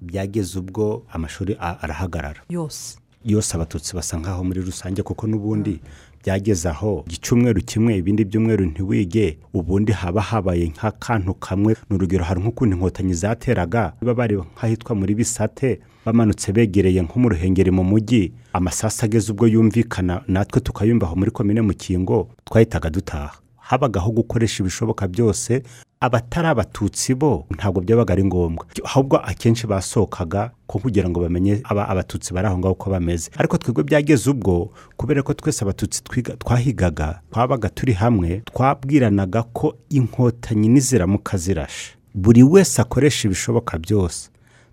[0.00, 2.40] Byageze ubwo amashuri arahagarara.
[2.48, 2.98] Yose.
[3.24, 5.80] Yose abatutsi basa nkaho muri rusange kuko n'ubundi
[6.24, 11.76] byageze aho icyumweru kimwe ibindi byumweru ntiwige ubundi haba habaye nk'akantu kamwe.
[11.90, 17.28] Ni urugero hari nk'ukuntu inkotanyi zateraga biba bari nk'ahitwa muri bisate bamanutse begereye nko mu
[17.28, 23.40] ruhengeri mu mujyi amasasu ageze ubwo yumvikana natwe tukayumva aho muri komine mukingo twahitaga dutaha.
[23.70, 25.62] Habagaho gukoresha ibishoboka byose
[26.00, 28.66] abatari abatutsi bo ntabwo byabaga ari ngombwa.
[28.84, 33.30] Ahubwo akenshi basohokaga ko kugira ngo bamenye aba abatutsi bari aho ngaho uko bameze.
[33.36, 36.02] Ariko twebwe byageze ubwo kubera ko twese abatutsi
[36.38, 41.94] twahigaga twabaga turi hamwe twabwiranaga ko inkotanyi niziramuka zirashe.
[42.14, 44.30] Buri wese akoresha ibishoboka byose.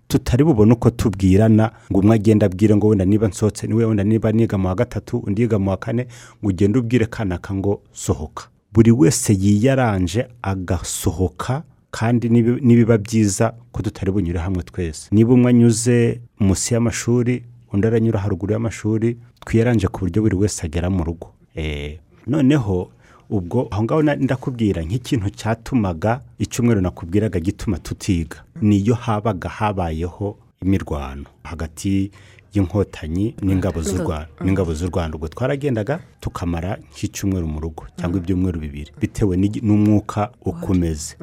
[0.08, 4.04] Tutari bubone uko tubwirana ngo umwe agenda abwire ngo wenda niba nsohotse ni we wenda
[4.04, 6.06] niba niga mu wa gatatu undi yiga mu wa kane
[6.40, 8.48] ngo ugende ubwire kanaka ngo sohoka.
[8.78, 15.08] Buri wese yiyaranje agasohoka kandi nibi- nibiba byiza ko tutari bunyure hamwe twese.
[15.10, 20.90] Niba umwe anyuze munsi y'amashuri undi aranyura haruguru y'amashuri twiyaranje ku buryo buri wese agera
[20.90, 21.34] mu rugo.
[21.56, 22.90] Eh, noneho
[23.30, 28.44] ubwo aho ngaho ndakubwira nk'ikintu cyatumaga icyumweru nakubwiraga gituma tutiga.
[28.62, 31.24] Niyo habaga habayeho imirwano.
[31.42, 32.10] Hagati
[32.54, 34.28] y'inkotanyi n'ingabo z'u Rwanda.
[34.40, 35.16] N'ingabo z'u Rwanda.
[35.16, 38.90] Ubwo twaragendaga tukamara nk'icyumweru mu rugo cyangwa ibyumweru bibiri.
[39.00, 41.16] Bitewe n'umwuka uko umeze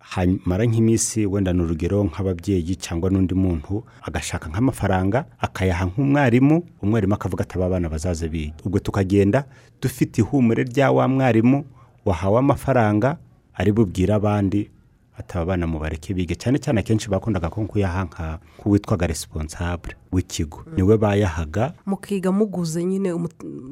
[0.00, 7.42] hamara nk'iminsi wenda ni urugero nk'ababyeyi cyangwa n'undi muntu agashaka nk'amafaranga akayaha nk'umwarimu umwarimu akavuga
[7.42, 9.44] ati aba bana bazaze biga ubwo tukagenda
[9.82, 11.64] dufite ihumure rya wa mwarimu
[12.06, 13.18] wahawe amafaranga
[13.54, 14.70] ari bubwire abandi
[15.18, 16.34] ati aba bana mubareke bige.
[16.38, 19.96] Cyane cyane akenshi bakundaga ko kuyaha nka k'uwitwaga responsable.
[20.12, 20.64] W'ikigo.
[20.76, 21.72] Niwe bayahaga.
[21.86, 23.12] Mukiga muguze nyine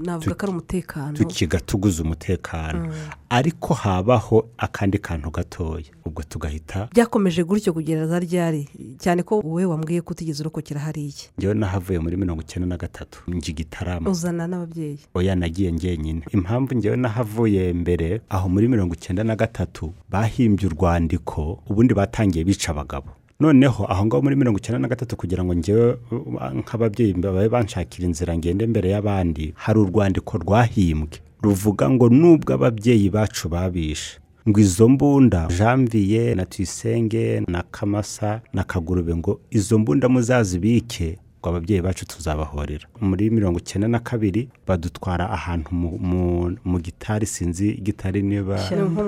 [0.04, 1.12] navuga ko ari umutekano.
[1.16, 2.92] tukiga tuguze umutekano.
[3.30, 5.84] Ariko habaho akandi kantu gatoya.
[6.04, 8.68] Ubwo tugahita byakomeje gutyo kugera ryari?
[8.98, 11.32] Cyane ko wowe wambwiye ko utigeze urokokera hariya.
[11.40, 13.22] Ngewe nahavuye muri mirongo icyenda na gatatu.
[13.28, 14.98] Njya igitarama uzana n'ababyeyi.
[15.14, 16.22] Oya nagiye njyenyine.
[16.30, 22.68] Impamvu ngewe nahavuye mbere aho muri mirongo icyenda na gatatu bahimbye urwandiko ubundi batangiye bica
[22.72, 23.10] abagabo.
[23.44, 28.06] Noneho aho ngaho muri mirongo icyenda na gatatu kugira ngo ngewe uh, nk'ababyeyi babe banshakira
[28.08, 34.18] inzira ngende mbere y'abandi hari urwandiko rwahimbwe ruvuga ngo nubwo ababyeyi bacu babishe.
[34.48, 41.48] Ngo izo mbunda janvier na tuyisenge na kamasa na kagurube ngo izo mbunda muzazibike ngo
[41.48, 42.86] ababyeyi bacu tuzabahorera.
[43.00, 48.56] Muri mirongo icyenda na kabiri badutwara ahantu mu, gitari sinzi gitari niba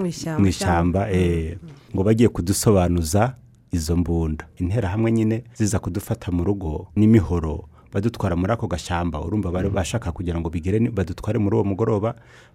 [0.07, 0.41] ishyamba.
[0.41, 1.57] mu ishyamba eh,
[1.95, 3.35] ngo bagiye kudusobanuza
[3.77, 4.45] izo mbunda.
[4.59, 10.41] Interahamwe nyine ziza kudufata mu rugo n'imihoro badutwara muri ako gashyamba urumva bari bashaka kugira
[10.41, 12.15] ngo bigere ni- badutware muri uwo mugoroba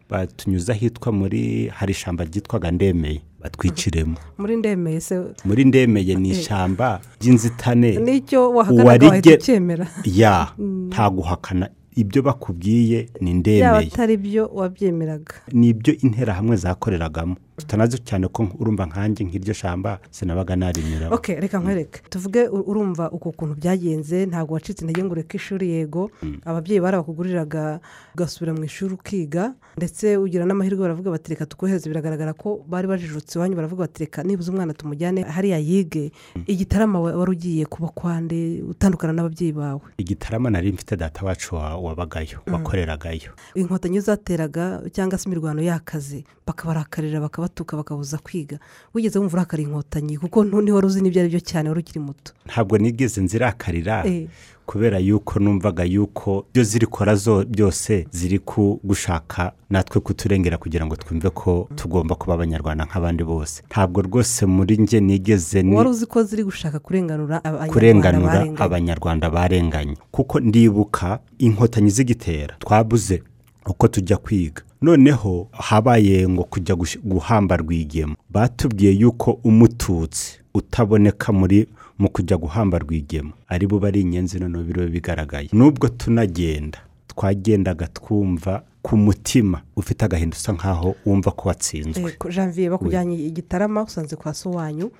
[0.09, 5.15] batunyuze ahitwa muri hari ishyamba ryitwaga ndemeye batwiciremo muri ndemeye se?
[5.45, 7.97] Muri ndemeye ni ishyamba ry'inzitane.
[7.99, 9.87] N'icyo Uwarige- wahita ucyemera.
[10.05, 10.51] Ya
[10.89, 11.69] nta guhakana.
[11.95, 15.33] Ibyo bakubwiye ni yaba ndemeye atari byo wabyemeraga.
[15.51, 17.35] Nibyo interahamwe zakoreragamo.
[17.61, 22.01] Tutanazi cyane ko urumva nkanjye nk'iryo shamba sinabaga narimiramo ok reka nkwereke.
[22.09, 26.11] Tuvuge urumva uko kuntu byagenze ntabwo wacitse intege ngo ureke ishuri yego.
[26.45, 27.79] Ababyeyi barabakuguriraga
[28.15, 33.39] ugasubira mu ishuri ukiga ndetse ugira n'amahirwe baravuga bati reka tukohereze biragaragara ko bari bajijutse
[33.39, 36.11] iwanyu baravuga bati reka nibuze umwana tumujyane hariya yige.
[36.47, 39.81] Igitarama wa- wari ugiye kuba kwande utandukana n'ababyeyi bawe.
[39.97, 43.31] Igitarama nari mfite data wacu wa- wabagayo wakoreragayo.
[43.55, 47.19] Inkotanyi zateraga cyangwa se imirwano y'akazi bakabarakarira
[47.51, 48.59] bakabatuka bakabuza kwiga.
[48.93, 52.33] Wigeze wumva urakara inkotanyi kuko ntu- wari uzi n'ibyo ari byo cyane wari ukiri muto.
[52.45, 54.27] Ntabwo nigeze nzirakarira Eh.
[54.65, 60.95] kubera yuko numvaga yuko ibyo zirikora zo byose ziri ku gushaka natwe kuturengera kugira ngo
[60.95, 63.63] twumve ko tugomba kuba abanyarwanda nk'abandi bose.
[63.69, 68.63] Ntabwo rwose muri njye nigeze ni wari uzi ko ziri gushaka kurenganura abanyarwanda kurenganura barenganye.
[68.63, 69.95] abanyarwanda barenganye.
[70.11, 72.55] Kuko ndibuka inkotanyi zigitera.
[72.59, 73.23] Twabuze
[73.65, 74.61] uko tujya kwiga.
[74.81, 78.15] Noneho habaye ngo kujya guhamba rwigema.
[78.29, 81.67] Batubwiye yuko umututsi utaboneka muri
[81.99, 83.31] mu kujya guhamba rwigema.
[83.47, 85.49] Ari bube ari inyenzi noneho biriwe bigaragaye.
[85.53, 92.17] Nubwo tunagenda twagendaga twumva ku mutima ufite agahinda usa nkaho wumva ko watsinzwe.
[92.29, 94.91] Janvier bakujyanye igitarama usanze kwa so wanyu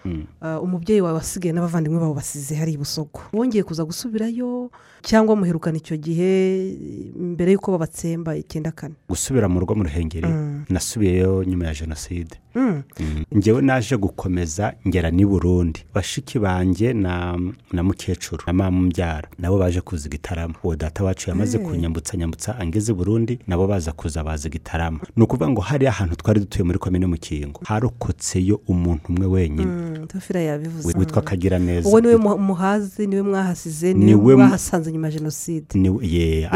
[0.41, 5.97] Ah, umubyeyi wawe wasigaye n'abavandimwe bawe basize hari ibusogo wongeye kuza gusubirayo cyangwa muherukana icyo
[5.97, 6.29] gihe
[7.15, 8.95] mbere y'uko babatsemba icyenda kane?
[9.09, 10.27] Gusubira mu rugo mu ruhengeri
[10.69, 12.35] nasubiyeyo nyuma ya jenoside.
[12.55, 12.83] Mm.
[12.99, 13.23] Mm.
[13.31, 15.85] njyewe naje gukomeza ngera n'i burundi.
[15.93, 17.37] Bashiki banjye na,
[17.83, 22.93] mukecuru na mama umbyara nabo baje kuza igitaramo uwo data wacu yamaze kunyambutsa nyambutsa angeze
[22.93, 24.70] burundi nabo baza kuza baza igitaramo
[25.15, 29.65] ni ukuvuga ngo hariya ahantu twari dutuye muri komine mukingo harokotseyo umuntu umwe wenyine.
[29.65, 30.07] Mm,
[30.99, 35.07] witwa kagira neza uwo ni we mu- muhazi ni we mwahasize ni we mwahasanze nyuma
[35.07, 35.65] ya jenoside.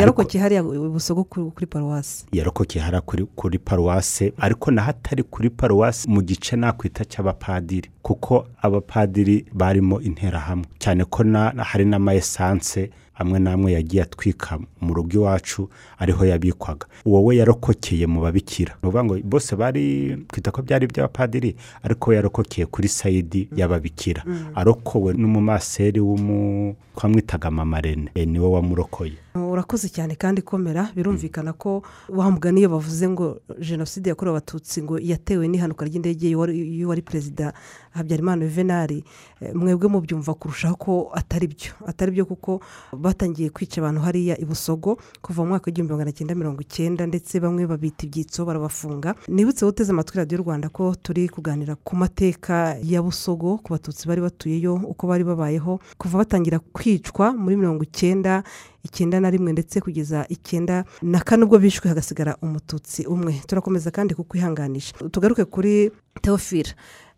[0.02, 3.26] Yarokokeye hariya ibusogo kuri paruwasi yarokokeye hariya kuri,
[3.60, 7.90] paruwase ariko naho atari kuri paruwase mu gice nakwita cy'abapadiri.
[8.02, 10.66] Kuko abapadiri barimo interahamwe.
[10.80, 11.24] Cyane ko
[11.64, 16.86] hari n'amayesanse amwe n'amwe yagiye atwika mu rugo iwacu ariho yabikwaga.
[17.06, 18.72] Uwo we yarokokeye mu babikira.
[18.84, 24.24] Ni ukuvuga ngo bose bari kwita ko byari iby'abapadiri ariko we yarokokeye kuri sayidi y'ababikira.
[24.56, 29.14] Arokowe n'umumaseri w'umu twamwitaga mama rene e, ni we wamurokoye.
[29.36, 35.00] Urakoze cyane kandi komera birumvikana ko wa mugani iyo bavuze ngo jenoside yakorewe abatutsi ngo
[35.00, 37.54] yatewe n'ihanuka ry'indege y'uwari perezida
[37.92, 39.04] habyarimana yuvenali
[39.42, 42.62] eh, mwebwe mubyumva kurushaho ko atari byo atari byo kuko
[42.96, 47.40] batangiye kwica abantu hariya i busogo kuva mu mwaka w'igihumbi magana cyenda mirongo icyenda ndetse
[47.40, 49.16] bamwe babita ibyitso barabafunga.
[49.28, 54.22] Nibutse uteze amatwi radiyo rwanda ko turi kuganira ku mateka ya busogo ku batutsi bari
[54.22, 58.44] batuyeyo uko bari babayeho kuva batangira kwicwa muri mirongo icyenda
[58.86, 63.42] icyenda na rimwe ndetse kugeza icyenda na kane ubwo bishwe hagasigara umututsi umwe.
[63.48, 64.94] Turakomeza kandi kukwihanganisha.
[65.12, 66.70] Tugaruke kuri teofile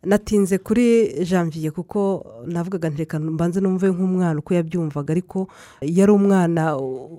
[0.03, 5.47] natinze kuri janvier kuko navugaga ntireka mbanze numve nk'umwana uko yabyumvaga ariko
[5.81, 6.77] yari umwana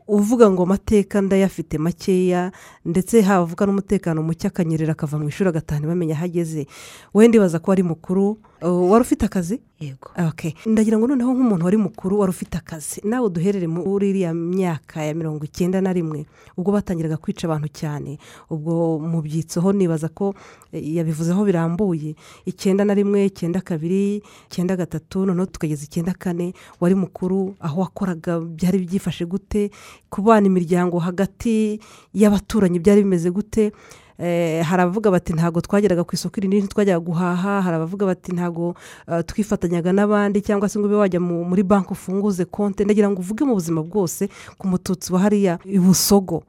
[0.08, 2.52] uvuga ngo amateka ndayafite makeya
[2.86, 6.66] ndetse havuga n'umutekano muke akanyerera akava mu ishuri agataha ntibamenye aho ageze.
[7.14, 9.60] Wenda ibaza ko ari mukuru wari ufite akazi?
[9.80, 10.10] Yego.
[10.28, 10.52] Okay.
[10.66, 13.00] ndagira ngo noneho nk'umuntu wari mukuru wari ufite akazi.
[13.04, 18.18] Nawe uduherere muri iriya myaka ya mirongo icyenda na rimwe ubwo batangiraga kwica abantu cyane.
[18.50, 20.34] Ubwo mu byitsoho nibaza ko
[20.72, 22.14] eh, yabivuzeho birambuye.
[22.46, 26.52] Icyenda na rimwe icyenda kabiri icyenda gatatu noneho tukageza icyenda kane.
[26.80, 29.70] Wari mukuru aho wakoraga byari byifashe gute?
[30.10, 31.78] Kubana imiryango hagati
[32.14, 33.66] y'abaturanyi byari bimeze gute?
[33.66, 33.72] Eh,
[34.18, 37.62] hari abavuga bati ntabwo twageraga ku isoko rinini ntitwajyaga guhaha.
[37.62, 38.74] Hari abavuga bati ntabwo
[39.08, 43.20] eh, twifatanyaga n'abandi cyangwa se ngo ube wajya mu- muri banki ufunguze konti ndagira ngo
[43.22, 44.28] uvuge mu buzima bwose
[44.58, 46.42] ku mututsi wa hariya i busogo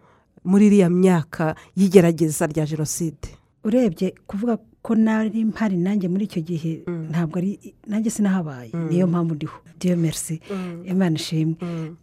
[0.43, 3.37] muri iriya myaka y'igerageza rya jenoside.
[3.63, 8.71] Urebye kuvuga ko nari mpari nanjye muri icyo gihe ntabwo ari nanjye sinahabaye.
[8.89, 9.57] Niyo mpamvu ndiho.
[9.79, 10.39] Diyo merisi
[10.87, 11.55] imana ishimwe.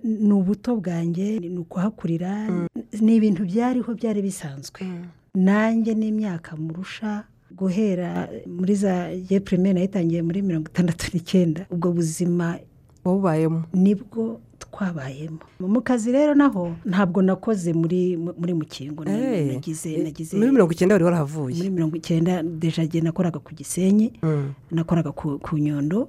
[0.05, 2.45] Ni ubuto bwanjye ni ukuhakurira
[3.01, 4.81] ni ibintu byariho byari bisanzwe.
[5.35, 7.25] Nanjye n'imyaka murusha
[7.57, 8.95] guhera muri za
[9.31, 12.59] ye pirimeri nayitangiye muri mirongo itandatu n'icyenda ubwo buzima
[13.05, 15.39] wabubayemo ni bwo twabayemo.
[15.61, 20.95] Mu kazi rero naho ntabwo nakoze muri muri mukingo Eh, nagize nagize muri mirongo icyenda
[20.95, 24.13] wari warahavuye muri mirongo icyenda deja igihe nakoraga ku gisenyi
[24.71, 26.09] nakoraga ku nyundo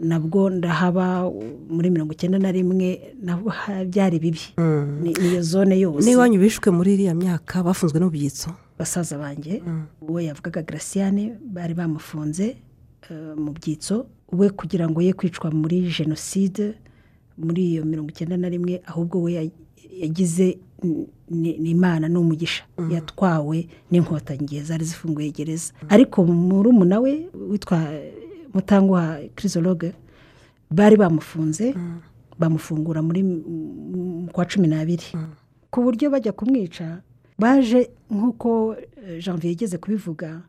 [0.00, 1.30] nabwo ndahaba
[1.70, 3.52] muri mirongo icyenda na rimwe nabwo
[3.88, 4.40] byari bibi.
[5.02, 6.04] Ni- niyo zone yose.
[6.06, 9.62] N'iwanyu bishwe muri iriya myaka bafunzwe n'ubyitso basaza banjye
[10.04, 12.56] uwo yavugaga garasiyane bari bamufunze
[13.10, 14.06] eh, mu byitso.
[14.32, 16.74] We kugira ngo ye kwicwa muri jenoside
[17.38, 19.50] muri iyo mirongo icyenda na rimwe ahubwo we ya-
[20.00, 20.58] yagize
[21.30, 22.64] ni imana ni umugisha.
[22.90, 25.72] Yatwawe n'inkotanyi zari zifunguye gereza.
[25.88, 27.80] Ariko murumuna we witwa
[28.54, 29.92] mutanguha kirisologe
[30.70, 31.74] bari bamufunze
[32.38, 33.22] bamufungura muri
[34.32, 35.04] kwa cumi n'abiri.
[35.70, 37.00] Ku buryo bajya kumwica
[37.38, 38.76] baje nk'uko
[39.08, 40.42] eh, janvier yigeze kubivuga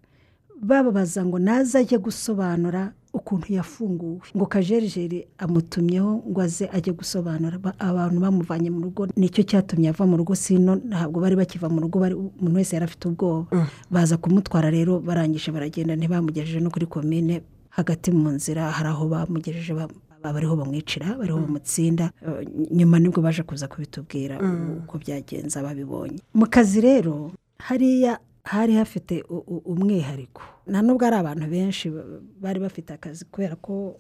[0.61, 4.19] bababaza ngo naze ajye gusobanura ukuntu yafunguwe.
[4.35, 9.07] Ngo kajerijeri amutumyeho ngo aze ajye gusobanura Ba- abantu bamuvanye mu rugo.
[9.15, 13.07] Nicyo cyatumye ava mu rugo sino ntabwo bari bakiva mu rugo umuntu wese yari afite
[13.07, 13.45] ubwoba.
[13.91, 19.73] Baza kumutwara rero barangije baragenda ntibamugejeje no kuri komine hagati mu nzira hari aho bamugejeje
[19.73, 19.87] ba-
[20.23, 22.11] ba- bariho bamwicira bariho bamutsinda.
[22.21, 24.37] Eh, nyuma ni bwo baje kuza kubitubwira
[24.85, 26.19] uko byagenze ababibonye.
[26.33, 29.23] Mu kazi rero hariya hari hafite
[29.71, 30.41] umwihariko.
[30.67, 32.05] Nta nubwo ari abantu benshi ba-
[32.41, 33.99] bari bafite akazi kubera ko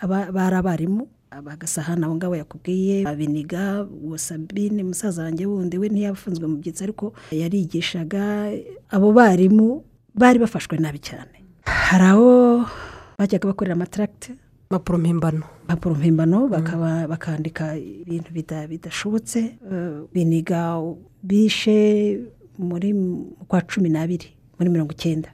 [0.00, 1.04] aba- bari abarimu
[1.44, 7.12] bagasahana abo ngabo yakubwiye abiniga uwo sabine musaza wanjye wundi we ntiyafunzwe mu byitso ariko
[7.32, 8.52] yarigishaga.
[8.88, 9.84] Abo barimu
[10.16, 11.36] bari bafashwe nabi cyane.
[11.64, 12.64] Hari aho
[13.20, 14.32] bajyaga bakorera amataragite
[14.70, 15.44] impapuro mpimbano.
[15.68, 19.40] Impapuro mpimbano bakaba bakandika ibintu bida- bidashobotse.
[19.72, 20.80] Eh, biniga
[21.22, 22.20] bishe
[22.58, 25.30] muri mu kwa cumi n'abiri muri mirongo icyenda.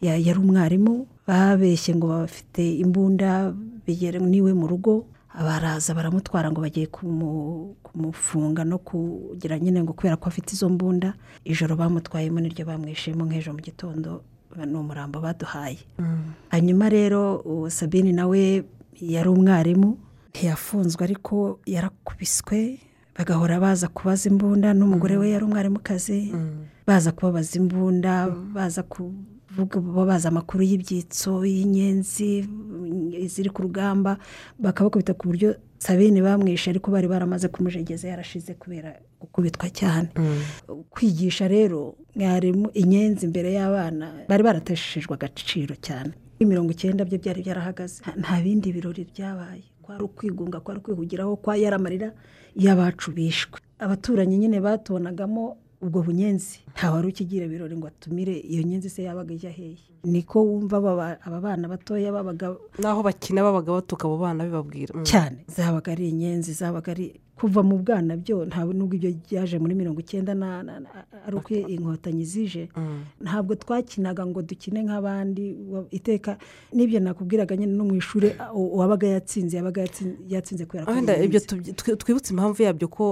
[0.00, 3.52] Ya- yari umwarimu babeshye ngo bafite imbunda
[3.86, 10.16] ni we mu rugo baraza baramutwara ngo bagiye kumu- kumufunga no kugira nyine ngo kubera
[10.16, 11.14] ko afite izo mbunda
[11.44, 14.22] ijoro bamutwayemo niryo bamwishemo nk'ejo mu gitondo
[14.56, 15.78] ni umurambo baduhaye.
[16.50, 18.64] Hanyuma rero sabine nawe
[19.00, 19.98] yari umwarimu
[20.30, 22.78] ntiyafunzwe ariko yarakubiswe
[23.20, 26.32] bagahora baza kubaza imbunda n'umugore we yari umwarimukazi
[26.88, 28.12] baza kubabaza imbunda
[28.56, 32.48] baza kuvuga babaza amakuru y'ibyitso y'inyenzi
[33.28, 34.16] ziri ku rugamba
[34.58, 40.08] bakabakubita ku buryo sabine bamwishe ariko bari baramaze kumujegeza yarashize kubera gukubitwa cyane.
[40.90, 46.12] Kwigisha rero mwarimu inyenzi imbere y'abana bari barateshejwe agaciro cyane.
[46.40, 48.00] Mirongo icyenda byo byari byarahagaze.
[48.00, 49.64] Nta- nta bindi birori byabaye.
[49.84, 52.08] Kwari ukwigunga kwari ukwihugiraho kwa yari amarira
[52.56, 53.60] y'abacu bishwe.
[53.78, 59.34] Abaturanyi nyine batubonagamo ubwo bunyenzi nta wari ukigira ibirori ngo atumire iyo nyenzi se yabaga
[59.34, 59.78] ijya hehe?
[60.04, 60.76] Niko wumva
[61.24, 65.04] aba bana batoya babaga n'aho bakina babaga batuka abo bana bibabwira Mm.
[65.04, 65.44] cyane.
[65.48, 70.00] Zabaga ari inyenzi zabaga ari kuva mu bwana byo ntabwo nubwo ibyo byaje muri mirongo
[70.04, 70.32] icyenda
[71.26, 72.68] ari uko inkotanyi zije.
[73.20, 75.56] Ntabwo twakinaga ngo dukine nk'abandi
[75.90, 76.36] iteka
[76.72, 80.92] n'ibyo nakubwiraga nyine no mu ishuri uwabaga yatsinze yabaga yatsin- yatsinze kubera ko
[81.24, 81.40] ibyo
[81.96, 83.04] twibutse impamvu yabyo ko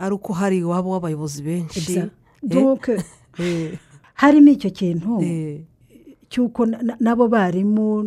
[0.00, 2.08] ari uko hari iwabo w'abayobozi benshi.
[2.42, 2.88] Donc,
[3.38, 3.78] Eh,
[4.14, 5.60] harimo icyo kintu eh,
[6.28, 8.02] cy'uko na- na- n'abo barimu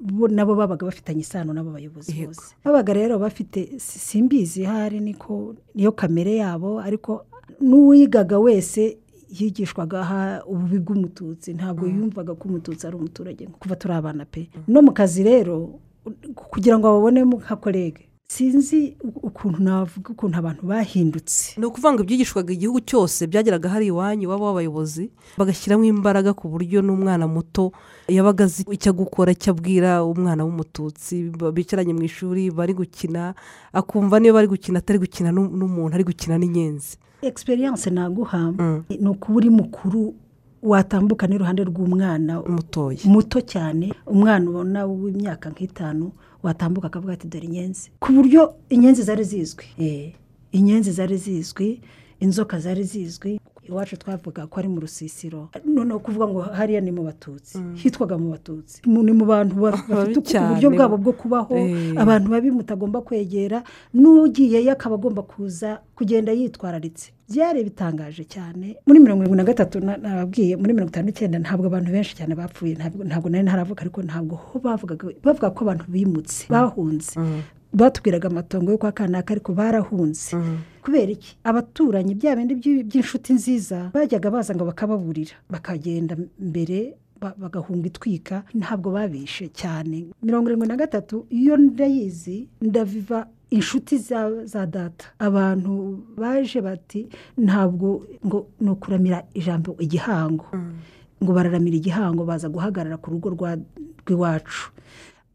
[0.00, 2.54] bo nabo babaga bafitanye isano n'abo bayobozi bose.
[2.64, 7.26] Babaga rero bafite si- simbizi hari niko niyo kamere yabo ariko
[7.60, 8.98] n'uwigaga wese
[9.30, 14.48] yigishwaga aha ububi bw'umututsi ntabwo yumvaga ko umututsi ari umuturage kuva turi abana pe.
[14.68, 15.76] No mu kazi rero
[16.34, 21.60] kugira ngo babonemo nka kolege sinzi ukuntu navuga ukuntu abantu bahindutse.
[21.60, 26.80] Ni ukuvuga ngo ibyigishwaga igihugu cyose byageraga hari iwanyu iwabo w'abayobozi bagashyiramo imbaraga ku buryo
[26.82, 27.72] n'umwana muto
[28.08, 33.34] yabaga azi icyo gukora icyo abwira umwana w'umututsi bicaranye mu ishuri bari gukina
[33.72, 36.96] akumva niyo bari gukina atari gukina n'u- n'umuntu ari gukina n'inyenzi.
[37.22, 38.82] Egisperiyanse naguha Mm.
[38.88, 40.14] ni ukuba uri mukuru
[40.64, 43.04] watambuka n'iruhande rw'umwana mutoya.
[43.04, 46.08] muto cyane umwana ubona w'imyaka nk'itanu
[46.44, 47.90] watambuka akavuga ati dore inyenzi.
[48.00, 49.64] Ku buryo inyenzi zari zizwi.
[49.78, 50.12] Eh,
[50.52, 51.80] inyenzi zari zizwi
[52.20, 53.40] inzoka zari zizwi.
[53.64, 55.48] Iwacu twavuga ko ari mu rusisiro.
[55.64, 57.56] Noneho kuvuga ngo hariya ni mu batutsi.
[57.80, 58.82] Hitwaga mu batutsi.
[58.86, 61.56] Ni mu bantu ba- bafite uburyo bwabo bwo kubaho.
[61.56, 61.96] Eh.
[61.96, 63.64] abantu babi mutagomba kwegera.
[63.96, 67.12] N'ugiyeyo akaba agomba kuza kugenda yitwararitse.
[67.30, 68.76] Byari bitangaje cyane.
[68.86, 72.34] Muri mirongo irindwi na gatatu na- nababwiye muri mirongo itanu n'icyenda ntabwo abantu benshi cyane
[72.34, 72.74] bapfuye.
[73.04, 74.34] Ntabwo nari ntaravuga ariko ntabwo
[75.24, 77.16] bavuga ko abantu bimutse bahunze.
[77.74, 80.36] Batubwiraga amatongo yo kwa kanaka ariko barahunze.
[80.82, 81.34] Kubera iki?
[81.44, 85.34] Abaturanyi bya bindi by'i- by'inshuti nziza bajyaga baza ngo bakababurira.
[85.50, 88.44] Bakagenda mbere ba- bagahunga itwika.
[88.54, 90.06] Ntabwo babishe cyane.
[90.22, 95.06] Mirongo irindwi na gatatu iyo ndayizi ndaviva inshuti za, za data.
[95.18, 100.46] Abantu baje bati ntabwo ngo ni ukuramira ijambo igihango.
[101.22, 104.72] Ngo bararamira igihango baza guhagarara ku rugo rw'iwacu.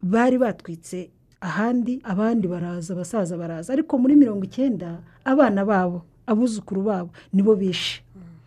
[0.02, 3.72] Bari batwitse ahandi abandi baraza abasaza baraza.
[3.72, 8.02] Ariko muri mirongo icyenda abana babo abuzukuru babo nibo bishe.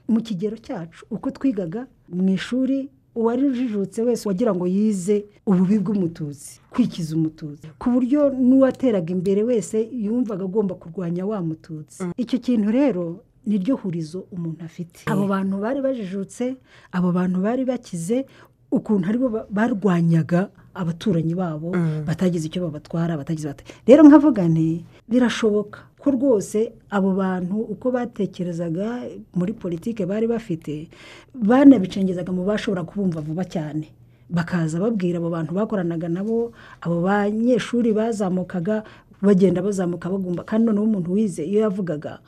[0.07, 6.59] Mu kigero cyacu uko twigaga mu ishuri uwari ujijutse wese wagira ngo yize ububi bw'umututsi
[6.73, 7.67] kwikiza umututsi.
[7.79, 12.03] Ku buryo n'uwateraga imbere wese yumvaga agomba kurwanya wa mututsi.
[12.17, 14.99] Icyo kintu rero niryo hurizo umuntu afite.
[15.05, 16.55] Abo bantu bari bajijutse
[16.91, 18.25] abo bantu bari bakize
[18.73, 21.69] ukuntu ari bo ba- barwanyaga abaturanyi babo
[22.07, 23.63] batagize icyo babatwara batagize bate.
[23.87, 25.79] Rero nkavuga nti birashoboka.
[26.03, 29.07] Ko rwose abo bantu uko batekerezaga
[29.37, 30.89] muri politiki bari bafite
[31.31, 33.87] banabicengezaga mu bashobora kubumva vuba cyane.
[34.29, 38.83] Bakaza babwira abo bantu bakoranaga nabo abo banyeshuri bazamukaga
[39.23, 40.43] bagenda bazamuka bagumba.
[40.43, 42.19] Kandi noneho umuntu wize iyo yavugaga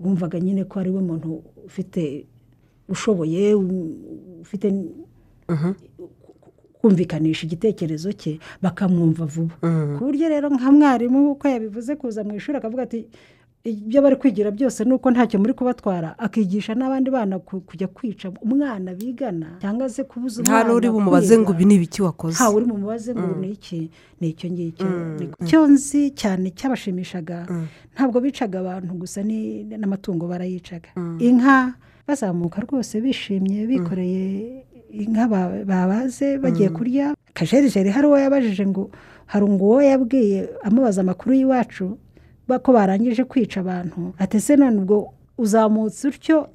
[0.00, 2.24] wumvaga nyine ko ari we muntu ufite
[2.88, 3.54] ushoboye
[4.42, 4.66] ufite
[6.80, 9.54] kumvikanisha igitekerezo cye bakamwumva vuba.
[9.98, 13.04] Ku buryo rero nka mwarimu uko yabivuze kuza mu ishuri akavuga ati
[13.64, 16.16] ibyo bari kwigira byose ni uko ntacyo muri kubatwara.
[16.18, 21.52] Akigisha n'abandi bana ku- kujya kwica umwana bigana cyangwa se kubuza nta n'uri bumubaze ngo
[21.52, 22.34] ibi ni ibiki wakoze.
[22.40, 23.90] Ntawe uri bumubaze ngo ni iki
[24.20, 24.86] ni icyo ngicyo.
[25.44, 27.44] Icyo nzi cyane cyabashimishaga.
[27.94, 30.88] Ntabwo bicaga abantu gusa n'amatungo barayicaga.
[31.20, 31.74] Inka
[32.08, 37.14] bazamuka rwose bishimye bikoreye inka ba- babaze bagiye kurya.
[37.34, 38.90] Kajerijeri hari uwo yabajije ngo
[39.26, 41.98] hari ngo uwo yabwiye amubaza amakuru y'iwacu
[42.58, 44.12] ko barangije kwica abantu?
[44.18, 46.48] Atese none ubwo uzamutse utyo?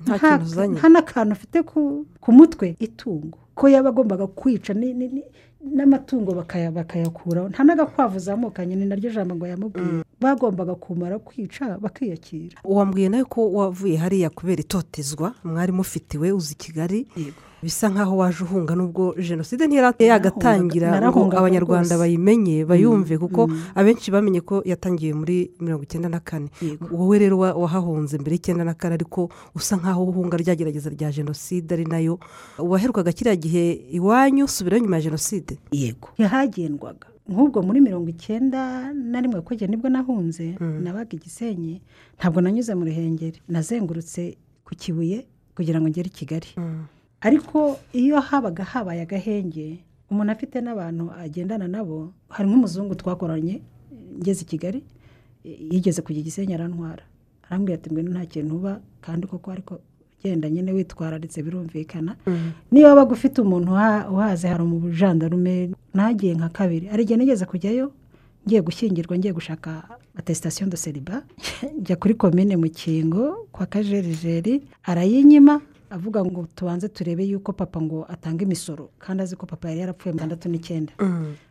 [0.77, 2.75] Nta n'akantu ufite ku, mutwe?
[2.79, 3.37] Itungo.
[3.55, 4.73] Ko yaba agombaga kwica
[5.65, 7.49] n'amatungo bakaya- bakayakuraho.
[7.49, 10.03] Nta n'agakwavu uzamukanye ni naryo jambo ngo yamubwiye.
[10.21, 12.57] Bagombaga kumara kwica bakiyakira.
[12.63, 17.07] Wambwiye nawe ko wavuye hariya kubera itotezwa mwari mufitiwe uzi kigali
[17.63, 24.41] bisa nk'aho waje uhunga n'ubwo jenoside ntiyari yagatangira ngo abanyarwanda bayimenye bayumve kuko abenshi bamenye
[24.45, 26.47] ko yatangiye muri mirongo icyenda na kane.
[26.93, 31.09] Wowe rero wa- wahahunze mbere y'icyenda na kane ariko usa nk'aho uhunga rya gerageza rya
[31.11, 32.19] jenoside ari na yo
[32.61, 33.65] waherukaga kiriya gihe
[33.97, 35.54] iwanyu subirayo nyuma ya jenoside.
[35.71, 36.09] Yego.
[36.17, 41.81] Yahagendwaga nk'ubwo muri mirongo icyenda na rimwe kugera ni bwo nahunze nabaga igisenyi
[42.17, 43.41] ntabwo nanyuze mu ruhengeri.
[43.49, 45.25] Nazengurutse ku kibuye
[45.57, 46.49] kugira ngo ngere i kigali.
[47.21, 49.81] Ariko iyo habaga habaye agahenge
[50.11, 53.61] umuntu afite n'abantu agendana nabo hari nk'umuzungu twakoranye
[54.21, 54.79] ngeze i kigali
[55.43, 57.03] yigeze kujya igisenyi arantwara.
[57.49, 59.73] Arambwira ati ngwino nta kintu uba kandi koko ariko
[60.25, 62.15] genda nyine witwararitse birumvikana.
[62.71, 66.87] Niba wabaga ufite umuntu uha- uhaze hari umujandarume nagiye nka kabiri.
[66.87, 67.91] Hari igihe nigeze kujyayo
[68.47, 69.83] ngiye gushyingirwa ngiye gushaka
[70.17, 71.21] atesitasiyo de seriba
[71.79, 78.05] njya kuri komine mu kingo kwa kajerijeri arayinyima avuga ngo tubanze turebe yuko papa ngo
[78.09, 78.89] atanga imisoro.
[78.99, 80.93] Kandi azi ko papa yari yarapfuye mu itandatu n'icyenda.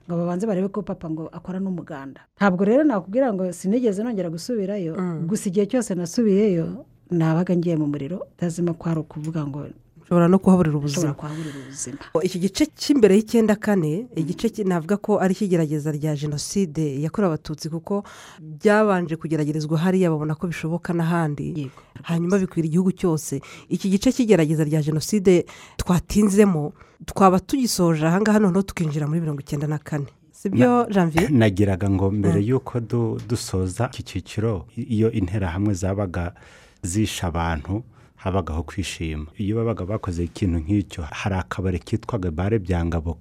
[0.06, 2.20] Ngo babanze barebe ko papa ngo akora n'umuganda.
[2.36, 4.98] Ntabwo rero nakubwira ngo sinigeze nongera gusubirayo.
[5.26, 9.58] Gusa igihe cyose nasubiyeyo nabaga ngiye mu muriro utazima ko hari ukuvuga ngo
[10.04, 11.14] ushobora no kuhaburira ubuzima.
[12.22, 18.04] iki gice cy'imbere y'icyenda kane igice navuga ko ari icy'igerageza rya jenoside yakorewe abatutsi kuko
[18.40, 21.70] byabanje kugeragerezwa hariya babona ko bishoboka n'ahandi.
[22.02, 23.40] Hanyuma bikwira igihugu cyose.
[23.68, 25.46] Iki gice cy'igerageza rya jenoside
[25.80, 26.72] twatinzemo
[27.08, 30.06] twaba tugisoje ahangaha noneho tukinjira muri mirongo icyenda na kane.
[30.32, 36.34] Si byo janvier nagiraga ngo mbere y'uko du- dusoza iki cyiciro iyo interahamwe zabaga
[36.84, 37.84] zisha abantu
[38.16, 39.26] habagaho kwishima.
[39.38, 43.14] Iyo babaga bakoze ikintu nk'icyo hari akabari kitwaga bare byangabo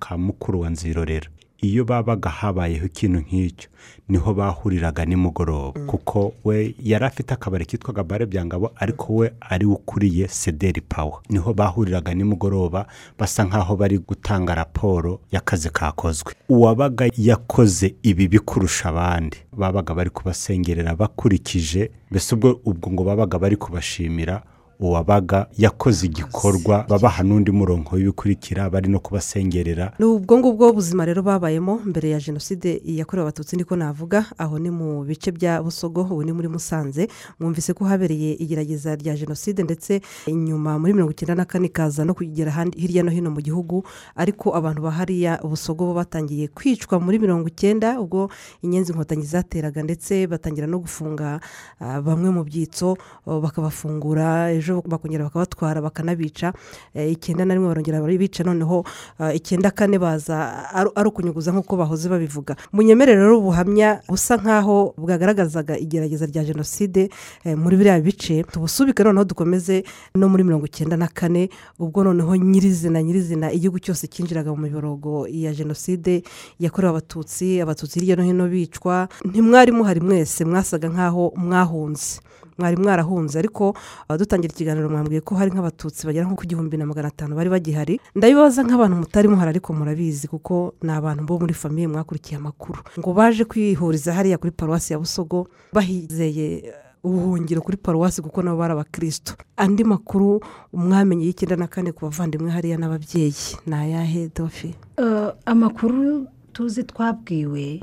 [0.00, 1.28] ka mukuru wa nzirorera.
[1.60, 3.68] Iyo babaga habayeho ikintu nk'icyo
[4.08, 5.80] ni ho bahuriraga nimugoroba.
[5.86, 11.22] Kuko we yari afite akabari kitwaga bare byangabo ariko we ari we ukuriye sederi pawa
[11.28, 12.86] ni ho bahuriraga nimugoroba
[13.18, 16.34] basa nk'aho bari gutanga raporo y'akazi kakozwe.
[16.48, 23.56] Uwabaga yakoze ibibi kurusha abandi babaga bari kubasengerera bakurikije mbese ubwo ubwo ngo babaga bari
[23.56, 24.42] kubashimira
[24.80, 29.92] uwabaga yakoze igikorwa babaha n'undi murongo w'ibikurikira bari no kubasengerera.
[29.98, 34.70] Ni ubwo ngubwo buzima rero babayemo mbere ya jenoside yakorewe abatutsi niko navuga aho ni
[34.70, 37.08] mu bice bya busogo ubu ni muri musanze.
[37.40, 42.14] Mwumvise ko habereye igerageza rya jenoside ndetse inyuma muri mirongo icyenda na kane ikaza no
[42.14, 43.84] kugera hirya no hino mu gihugu
[44.16, 48.28] ariko abantu bahariya busogo bo batangiye kwicwa muri mirongo icyenda ubwo
[48.62, 51.40] inyenzi inkotanyi zateraga ndetse batangira no gufunga
[51.80, 52.96] ah, bamwe mu byitso
[53.26, 56.52] bakabafungura ejo bakongera bakabatwara bakanabica
[56.94, 58.84] Eh, icyenda na rimwe barongera barabica noneho
[59.18, 62.56] ah, icyenda kane baza ari ari ukunyuguza nk'uko bahoze babivuga.
[62.72, 67.10] Munyemerere rero ubuhamya busa nk'aho bwagaragazaga igerageza rya jenoside
[67.44, 68.42] eh, muri biriya bice.
[68.48, 71.48] Tubusubike noneho dukomeze no muri mirongo icyenda na kane
[71.78, 76.22] ubwo noneho nyirizina nyirizina igihugu cyose cyinjiraga mu miborogo ya jenoside
[76.60, 79.08] yakorewe abatutsi abatutsi hirya no hino bicwa.
[79.24, 82.20] Ntimwari muhari mwese mwasaga nk'aho mwahunze.
[82.58, 83.38] Mwari mwarahunze.
[83.38, 83.76] Ariko
[84.08, 87.50] ah, dutangira ikiganiro mwambwiye ko hari nk'abatutsi bagera nko ku gihumbi na magana atanu bari
[87.50, 88.00] bagihari.
[88.14, 92.80] Ndabibaza nk'abantu mutari muhari ariko murabizi kuko ni abantu bo muri famiye mwakurikiye amakuru.
[92.98, 98.58] Ngo baje kwihuriza hariya kuri paruwasi ya busogo bahizeye eh, ubuhungiro kuri paruwasi kuko nabo
[98.58, 100.40] bari abakirisitu andi makuru
[100.72, 103.34] mwamenye y'icyenda na kane ku bavandimwe hariya n'ababyeyi.
[103.66, 107.80] Ni ayahe dofi Eh, amakuru tuzi twabwiwe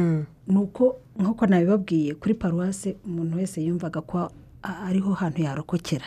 [0.47, 4.29] ni uko nk'uko nabibabwiye kuri paruwasi umuntu wese yumvaga ko
[4.63, 6.05] ariho hantu yarokokera.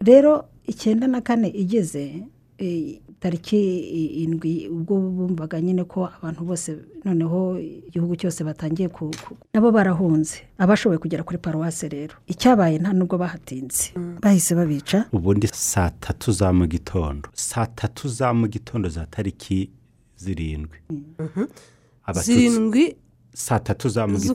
[0.00, 2.22] Rero icyenda na kane igeze
[2.58, 3.78] eh, tariki
[4.24, 9.10] indwi ubwo bumvaga nyine ko abantu bose noneho igihugu cyose batangiye ku
[9.54, 12.14] nabo barahunze abashoboye kugera kuri paruwasi rero.
[12.26, 13.92] Icyabaye nta nubwo bahatinze.
[14.22, 15.04] Bahise babica.
[15.12, 17.28] Ubundi saa tatu za mu gitondo.
[17.34, 19.70] Saa tatu za mu gitondo za tariki
[20.16, 20.78] zirindwi.
[22.06, 22.96] Abatutsi- zirindwi
[23.36, 24.34] saa tatu za mu gitondo.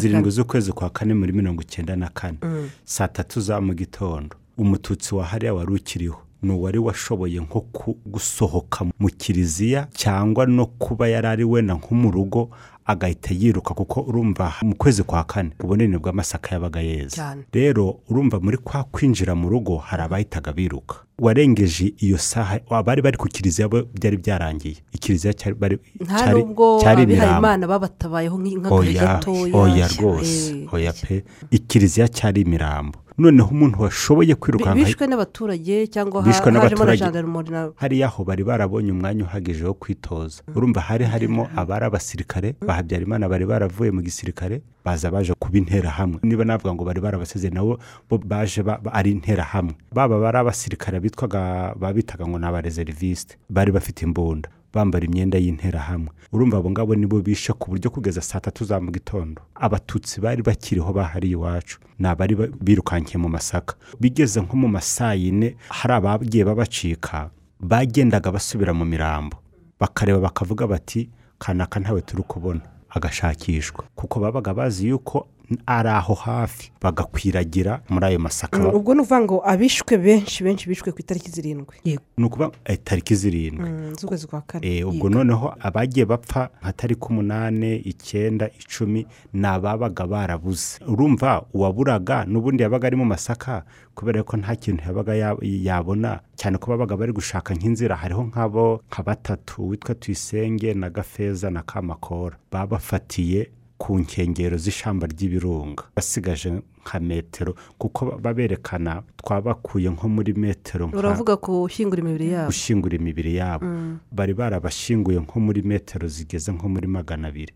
[0.00, 2.38] zirindwi z'ukwezi kwa kane muri mirongo icyenda na kane.
[2.84, 4.36] Saa tatu za mu gitondo.
[4.58, 6.22] Umututsi wa hariya wari ukiriho.
[6.42, 7.66] Ni uwari washoboye nko
[8.06, 12.50] gusohoka mu kiliziya cyangwa no kuba yari ari wenda nko mu rugo
[12.88, 17.20] agahita yiruka kuko urumva mu kwezi kwa kane ubunini bw'amasaka yabaga yeze.
[17.52, 20.96] Rero urumva muri kwa kwinjira mu rugo hari abahitaga biruka.
[21.18, 24.76] Warengeje iyo saha abari bari ku kiliziya bo byari byarangiye.
[24.92, 29.54] Ikiliziya cyari imirambo babatabayeho nk'i- nk'agahe oya gatoya.
[29.56, 30.50] oya rwose.
[30.62, 31.24] Eh, oya pe.
[31.50, 38.24] Ikiliziya cyari imirambo noneho umuntu washoboye kwirukanka bishwe n'abaturage cyangwa hajemo na na hariya aho
[38.24, 40.42] bari barabonye umwanya uhagije wo kwitoza.
[40.54, 46.18] Urumva hari harimo abari abasirikare ba habyarimana bari baravuye mu gisirikare baza baje kuba interahamwe.
[46.22, 47.78] Niba navuga ngo bari barabasize nabo
[48.10, 49.74] bo baje ba- ba- ari interahamwe.
[49.92, 54.48] Baba bari abasirikare bitwaga babitaga ngo ni abareseriviste bari bafite imbunda.
[54.74, 56.08] Bambara imyenda y'interahamwe.
[56.32, 59.42] Urumva abo ngabo nibo bishe ku buryo kugeza saa tatu za mu gitondo.
[59.54, 61.78] Abatutsi bari bakiriho bahari iwacu.
[61.98, 63.74] Ni abari ba- birukankiye mu masaka.
[64.00, 69.36] Bigeze nko mu masaa yine hari abagiye babacika bagendaga basubira mu mirambo.
[69.80, 71.08] Bakareba bakavuga bati
[71.38, 72.60] kanaka ntawe turi kubona.
[72.90, 73.84] Agashakishwa.
[73.94, 75.26] Kuko babaga bazi yuko
[75.66, 78.58] ari aho hafi bagakwiragira muri ayo masaka.
[78.58, 81.76] Mm, ubwo ni ukuvuga ngo abishwe benshi benshi bishwe ku itariki zirindwi.
[82.16, 83.68] Ni ukuvuga eh, tariki zirindwi.
[83.70, 84.78] Mm, z'ukwezi kwa kane.
[84.78, 90.78] Eh, ubwo noneho abagiye bapfa nka tariki umunani icyenda icumi ni ababaga barabuze.
[90.88, 96.58] Urumva uwaburaga n'ubundi yabaga ari mu masaka kubera ko nta kintu yabaga ya- yabona cyane
[96.58, 97.96] ko babaga bari gushaka nk'inzira.
[97.96, 102.36] Hariho nk'abo nka batatu witwa tuyisenge na gafeza na kamakora.
[102.52, 105.84] Babafatiye ku nkengero z'ishyamba ry'ibirunga.
[105.96, 106.50] Basigaje
[106.82, 112.46] nka metero kuko baberekana twabakuye nko muri metero uravuga gushyingura imibiri yabo.
[112.50, 113.66] Gushyingura imibiri yabo.
[114.12, 117.52] Bari barabashyinguye nko muri metero zigeze nko muri magana abiri.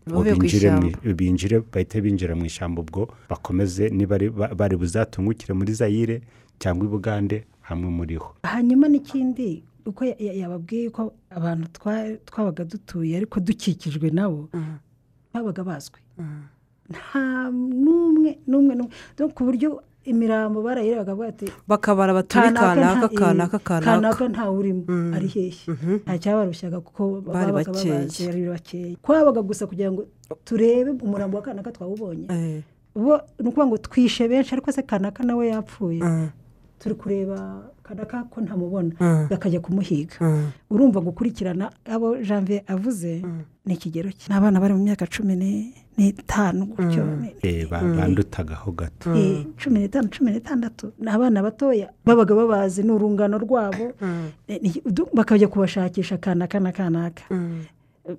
[1.15, 3.89] Binjire bahite binjira mu ishyamba ubwo bakomeze
[4.55, 6.21] bari buzatungukire muri zayire
[6.59, 8.35] cyangwa i bugande hamwe muri ho.
[8.43, 14.47] Hanyuma n'ikindi uko ya- ya- yababwiye ko abantu twa- twabaga dutuye ariko dukikijwe nabo
[15.33, 15.99] babaga bazwi.
[16.89, 18.91] Nta n'umwe n'umwe n'umwe.
[19.35, 24.27] Ku buryo imirambo barayirebaga bavuga ati bakabara baturi kanaka nta- kanaka eh, kanaka.
[24.27, 24.83] ntawe urimo.
[25.15, 25.51] Ari hehe?
[26.03, 28.95] Nta cyabarushaga kuko Bari bakeya.
[29.01, 30.03] kwabaga gusa kugira ngo
[30.43, 32.27] turebe umurambo wa kanaka twawubonye.
[32.29, 32.61] Eh,
[33.39, 36.03] ni ukuvuga ngo twishe benshi ariko se kanaka nawe yapfuye.
[36.03, 36.29] Mm,
[36.83, 38.91] turi kureba kanaka ko ntamubona.
[38.99, 39.27] Mm.
[39.31, 40.19] bakajya kumuhiga.
[40.19, 40.51] Mm.
[40.69, 43.23] urumva gukurikirana abo janvier avuze
[43.65, 47.81] ni ikigero cye ni abana bari mu myaka cumi ni- n'itanu gutyo ni- Eh, ba-
[47.83, 49.13] bandutagaho gato.
[49.15, 50.93] Eh, cumi n'itanu cumi n'itandatu.
[50.99, 53.93] Ni abana batoya babaga babazi ni urungano rwabo
[54.47, 54.59] Eh,
[55.13, 57.23] bakajya kubashakisha kanaka na kanaka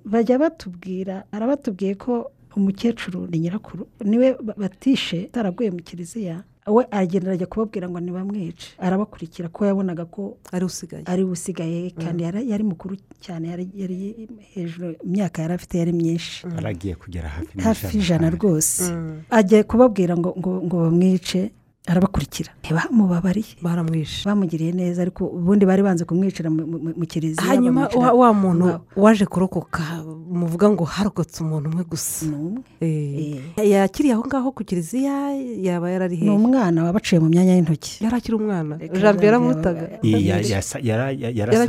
[0.05, 6.43] bajya batubwira arabatubwiye ko umukecuru ni nyirakuru ni we ba- batishe ataraguye mu kiliziya.
[6.67, 11.03] We aragenda arajya kubabwira ngo ntibamwice arabakurikira ko yabonaga ko ari usigaye.
[11.23, 16.47] usigaye kandi yari mukuru cyane yari hejuru imyaka yari afite yari myinshi.
[16.47, 18.37] Baragiye kugera hafi hafi ijana kandi.
[18.37, 18.83] rwose
[19.29, 21.51] agiye kubabwira ngo ngo ngo bamwice.
[21.87, 22.51] Arabakurikira.
[22.63, 24.25] Ntibamubabariye baramwishe.
[24.29, 28.13] Bamugiriye neza ariko ubundi bari banze kumwicira mu- kiliziya hanyuma bamwicira.
[28.13, 29.83] wa, muntu waje kurokoka
[30.31, 32.25] muvuga ngo harokotse umuntu umwe gusa.
[32.25, 32.61] Ni umwe.
[32.81, 35.31] Eh, yakiriye aho ngaho ku kiliziya
[35.61, 38.03] yaba yarari ni hehe umwana wabaciye mu myanya y'intoki.
[38.03, 38.77] Yari akiri umwana.
[38.81, 41.13] Jambo yaramutaga yarasa Yara-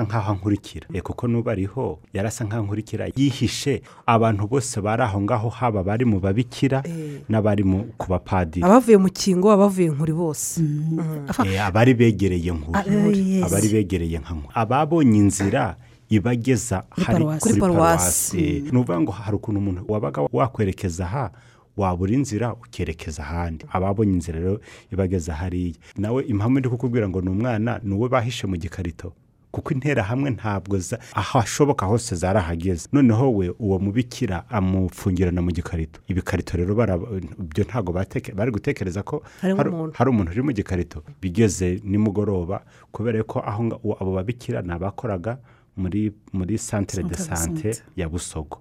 [0.05, 0.87] nk'aho ankurikira.
[0.95, 3.09] Eh, kuko n'ubu ariho yarasa nk'aho ankurikira.
[3.17, 7.21] Yihishe abantu bose bari aho ngaho haba abari mu babikira Eh.
[7.29, 7.62] n'abari
[7.99, 8.64] ku bapadiri.
[8.64, 10.62] Abavuye mu kingo abavuye nkuri bose.
[11.44, 15.76] Eh, abari begereye nkuru Ah, eh, abari begereye nka nkuru ababonye inzira
[16.09, 17.61] ibageza Kuri hari kuri paruwasi.
[17.61, 18.70] paruwasi.
[18.70, 21.30] Ni ukuvuga ngo hari ukuntu umuntu wabaga wakwerekeza aha
[21.76, 23.64] wabura inzira ukerekeza ahandi.
[23.72, 24.61] Ababonye inzira rero
[24.92, 25.74] ibageza hariya.
[25.98, 29.12] Nawe impamvu ndi kukubwira ngo ni umwana ni uwe bahishe mu gikarito.
[29.57, 32.88] Kuko interahamwe ntabwo za- aho ashoboka hose zarahageze.
[32.92, 36.00] Noneho we uwo mubikira amufungirana mu gikarito.
[36.09, 36.74] Ibikarito rero
[37.40, 37.92] ibyo ntabwo
[38.36, 39.92] bari gutekereza ko hari- umuntu.
[40.32, 41.02] uri mu gikarito.
[41.22, 42.61] Bigeze nimugoroba
[42.92, 43.62] kubera ko aho
[44.00, 45.38] abo babikira ni abakoraga
[45.76, 48.59] muri muri santere de sante ya busogo.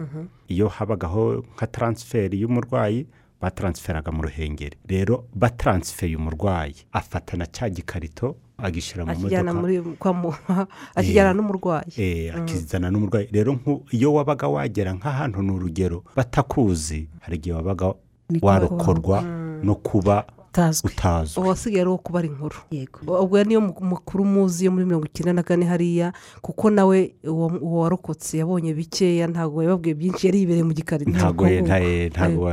[0.48, 3.08] Iyo habagaho nka taransiferi y'umurwayi
[3.42, 4.78] bataransiferaga mu ruhengeri.
[4.88, 9.82] Rero bataransifeye umurwayi afatana cya gikarito agishyira mu akijyana modoka.
[9.82, 10.30] muri kwa mu
[10.96, 11.92] akijyana n'umurwayi.
[11.98, 13.28] Eh, akizana n'umurwayi.
[13.32, 13.60] Rero
[13.92, 17.08] iyo wabaga wagera nk'ahantu ni urugero batakuzi.
[17.22, 17.94] Hari igihe wabaga
[18.42, 19.22] warokorwa
[19.64, 20.26] no kuba
[20.56, 20.92] utazwi.
[20.92, 21.44] Utazwi.
[21.44, 22.56] Uwasigaye ari uwo kubara inkuru.
[22.72, 23.00] Yego.
[23.24, 27.52] Ubwo niyo mu- mukuru muzi yo muri mirongo icyenda na kane hariya kuko nawe uwo
[27.84, 31.12] warokotse yabonye bikeya ntabwo yababwiye byinshi yari yibereye mu gikarito.
[31.12, 31.44] Ntabwo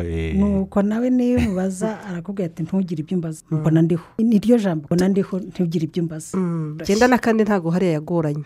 [0.03, 4.03] eh, nuko nawe niyo umubaza arakubwira ati ntugire ibyo umbaza mbona ndiho.
[4.19, 4.85] Niryo jambo.
[4.91, 8.45] Mbona ndiho ntugire ibyo umbaza Mm, icyenda na kane ntabwo hariya yagoranye.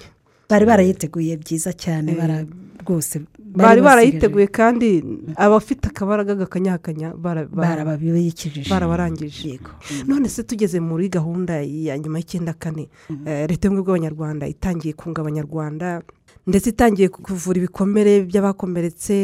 [0.48, 2.44] Bari barayiteguye byiza cyane bara
[2.86, 3.20] rwose
[3.56, 4.88] bari barayiteguye kandi
[5.36, 9.70] abafite akabaraga gakanyakanya bara- bara- barababikijije barabarangije yego.
[10.06, 12.88] None se tugeze muri gahunda ya nyuma y'icyenda kane
[13.26, 16.02] eh, leta y'ubumwe bw'abanyarwanda itangiye kunga abanyarwanda
[16.46, 19.14] ndetse itangiye kuvura ibikomere by'abakomeretse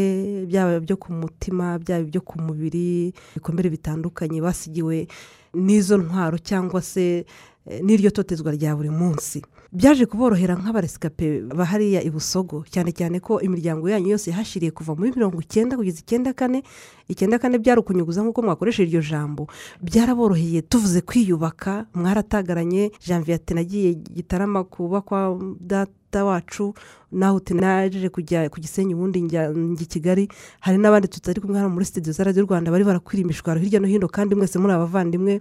[0.49, 5.07] byaba ibyo ku mutima byaba ibyo ku mubiri ibikomere bitandukanye basigiwe
[5.55, 7.24] n'izo ntwaro cyangwa se
[7.66, 9.43] eh, n'iryo totezwa rya buri munsi.
[9.72, 15.16] Byaje kuborohera nk'abaresikape bahariya i busogo cyane cyane ko imiryango yanyu yose yahashiriye kuva muri
[15.16, 16.60] mirongo icyenda kugeza icyenda kane
[17.08, 19.48] icyenda kane byari ukunyuguza nk'uko mwakoresha iryo jambo.
[19.80, 26.74] Byaraboroheye tuvuze kwiyubaka mwaratagaranye janvier ati nagiye gitarama kubakwa data wacu
[27.12, 29.48] nawe uti naje kujya ku gisenyi ubundi njya
[29.88, 30.28] kigali.
[30.60, 33.88] Hari n'abandi tutari kumwe hano muri sitidiyo za radiyo rwanda bari barakwira imishwaro hirya no
[33.88, 35.40] hino kandi mwese muri abavandimwe.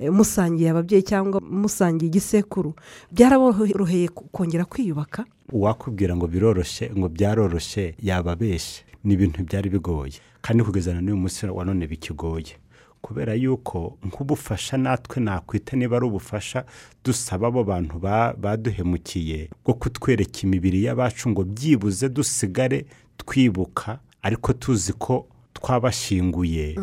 [0.00, 2.74] Musangiye ababyeyi cyangwa musangiye igisekuru
[3.12, 5.24] byaraboroheye kongera kwiyubaka?
[5.52, 8.84] Uwakubwira ngo biroroshye ngo byaroroshye yababeshye.
[9.04, 10.12] Ni ibintu byari bigoye.
[10.42, 12.56] Kandi kugeza na n'uyu munsi wa none bikigoye.
[13.04, 16.64] Kubera yuko nk'ubufasha natwe nakwita niba ari ubufasha
[17.04, 22.86] dusaba abo bantu ba- baduhemukiye bwo kutwereka imibiri y'abacu ngo byibuze dusigare
[23.20, 26.76] twibuka ariko tuzi ko twabashyinguye.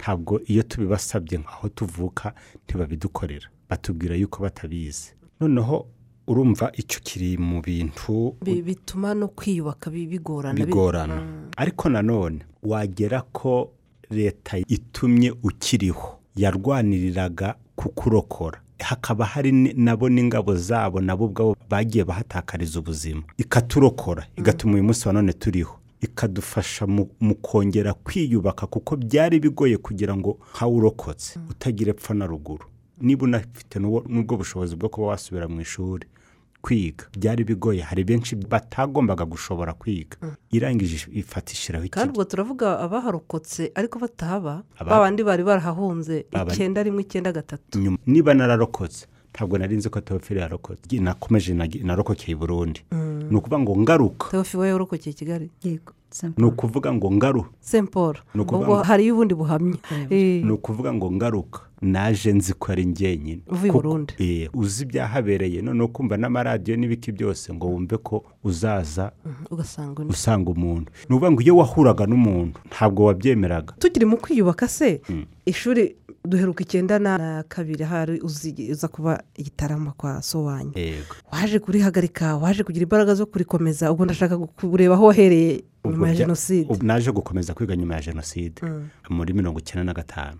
[0.00, 2.32] Ntabwo iyo tubibasabye aho tuvuka
[2.64, 3.46] ntibabidukorera.
[3.68, 5.12] Batubwira yuko batabizi.
[5.40, 5.86] Noneho
[6.26, 11.48] urumva icyo kiri mu bintu Bi- bituma no kwiyubaka bi- bigorana bi- bigorana.
[11.56, 13.72] Ariko nanone wagera ko
[14.10, 23.22] leta itumye ukiriho yarwaniriraga kukurokora hakaba hari nabo n'ingabo zabo nabo ubwabo bagiye bahatakariza ubuzima.
[23.38, 25.79] Ikaturokora igatuma uyu munsi wa none turiho.
[26.00, 26.86] Ikadufasha
[27.20, 32.64] mu kongera kwiyubaka kuko byari bigoye kugira ngo nkawurokotse utagira epfo na ruguru.
[33.00, 36.06] Niba unafite n'ubwo bushobozi bwo kuba wasubira mu ishuri
[36.62, 37.04] kwiga.
[37.18, 37.80] Byari bigoye.
[37.82, 40.16] Hari benshi batagombaga gushobora kwiga.
[40.52, 46.82] Irangije ifata ishyiraho kandi ubwo turavuga abaharokotse ariko batahaba Aba- ba bandi bari barahahunze icyenda
[46.82, 47.96] rimwe icyenda gatatu.
[48.06, 51.00] Niba nararokotse ntabwo nari nzi ko teofili yarokotse.
[51.00, 51.54] Nakomeje
[51.84, 52.80] narokokeye i burundi.
[53.30, 54.30] Ni ukuvuga ngo ngaruka.
[54.30, 55.50] Teofi we yorokokeye i kigali?
[55.64, 55.92] Yego.
[56.36, 57.44] Ni ukuvuga ngo ngaru
[58.66, 59.78] ngo- hariyo ubundi buhamya.
[60.10, 61.60] Eh, ni ukuvuga ngo ngaruka.
[61.82, 63.40] Naje nzi ko ari njyenyine.
[63.48, 64.14] Uvuye Burundi.
[64.18, 65.62] eh, uzi ibyahabereye.
[65.62, 69.12] Noneho kumva n'amaradiyo n'ibiki byose ngo wumve ko uzaza
[69.50, 70.12] ugasanga undi.
[70.12, 70.92] usanga umuntu.
[71.08, 73.72] Ni ukuvuga ngo iyo wahuraga n'umuntu ntabwo wabyemeraga.
[73.78, 75.00] Tukiri mu kwiyubaka se
[75.46, 81.16] ishuri duheruka icyenda na kabiri hari uza kuba igitarama kwa so wanyu yego.
[81.32, 85.64] Waje kurihagarika waje kugira imbaraga zo kurikomeza ubwo ndashaka kureba aho wahereye.
[85.84, 86.66] Nyuma ya Ubwo bya- jenoside.
[86.68, 88.62] ubu naje gukomeza kwiga nyuma ya jenoside.
[89.10, 90.38] Muri mirongo icyenda na gatanu.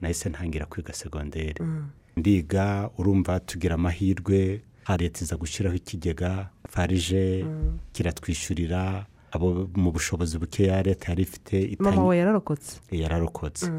[0.00, 1.64] Nahise ntangira kwiga segonderi
[2.16, 4.60] ndiga urumva tugira amahirwe
[4.98, 7.44] leta iza gushyiraho ikigega farije
[7.92, 12.80] kiratwishyurira abo mu bushobozi bukeya leta yari ifite mama we yararokotse.
[12.90, 13.70] yararokotse.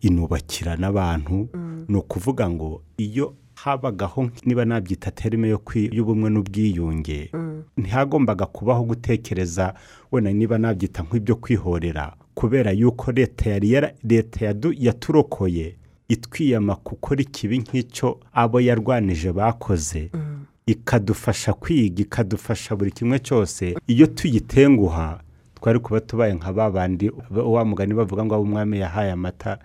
[0.00, 1.48] Inubakira n'abantu.
[1.88, 3.34] Ni ukuvuga ngo iyo
[3.70, 5.48] habagaho niba nabyita terime
[5.92, 7.30] y'ubumwe n'ubwiyunge.
[7.76, 9.74] Ntihagombaga kubaho gutekereza
[10.12, 13.68] wenda niba nabyita nk'ibyo kwihorera kubera yuko leta yari
[14.04, 15.76] leta yaturokoye.
[16.08, 20.10] Itwiyama gukora ikibi nk'icyo abo yarwanije bakoze.
[20.66, 23.74] Ikadufasha kwiga ikadufasha buri kimwe cyose.
[23.86, 25.20] Iyo tuyitenguha
[25.54, 29.58] twari kuba tubaye nka ba bandi wa mugani bavuga ngo umwami yahaye amata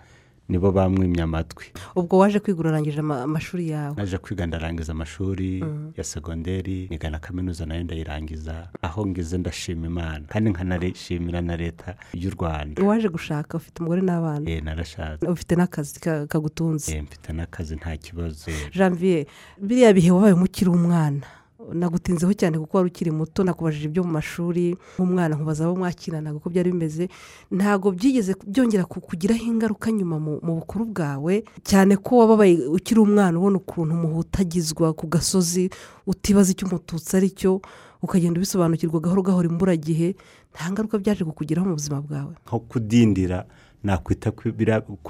[0.52, 1.72] nibo bamwimye amatwi.
[1.96, 3.94] Ubwo waje kwiga urarangije ama- amashuri yawe?
[3.96, 5.64] Naje kwiga ndarangiza amashuri
[5.96, 10.24] ya segonderi niga na kaminuza na yo ndayirangiza aho ngize ndashima imana.
[10.28, 12.82] Kandi nkanarishimira na leta y'u rwanda.
[12.84, 14.44] Waje gushaka ufite umugore n'abana?
[14.50, 15.24] Eh, narashatse.
[15.26, 16.92] Ufite n'akazi ka- kagutunze?
[16.96, 18.50] Eh, mfite n'akazi nta kibazo.
[18.76, 19.24] Janvier
[19.60, 21.24] biriya bihe wabaye ukiri umwana
[21.72, 26.50] nagutinzeho cyane kuko wari ukiri muto nakubajije ibyo mu mashuri nk'umwana nkubaza abo mwakinanaga uko
[26.50, 27.08] byari bimeze
[27.50, 33.38] ntabwo byigeze byongera ku- kugiraho ingaruka nyuma mu bukuru bwawe cyane ko wababaye ukiri umwana
[33.38, 35.70] ubona ukuntu umuhutagizwa ku gasozi
[36.06, 37.60] utibaza icyo umututsi ari cyo
[38.02, 40.16] ukagenda ubisobanukirwa gahoro gahoro imburagihe
[40.54, 42.34] nta ngaruka byaje kukugiraho mu buzima bwawe.
[42.46, 43.46] Nko kudindira
[43.84, 44.32] nakwita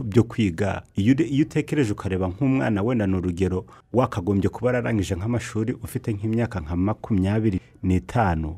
[0.04, 0.82] byo kwiga.
[0.96, 7.60] Iyo utekereje ukareba nk'umwana wenda ni urugero wakagombye kuba wararangije nk'amashuri ufite nk'imyaka nka makumyabiri
[7.82, 8.56] n'itanu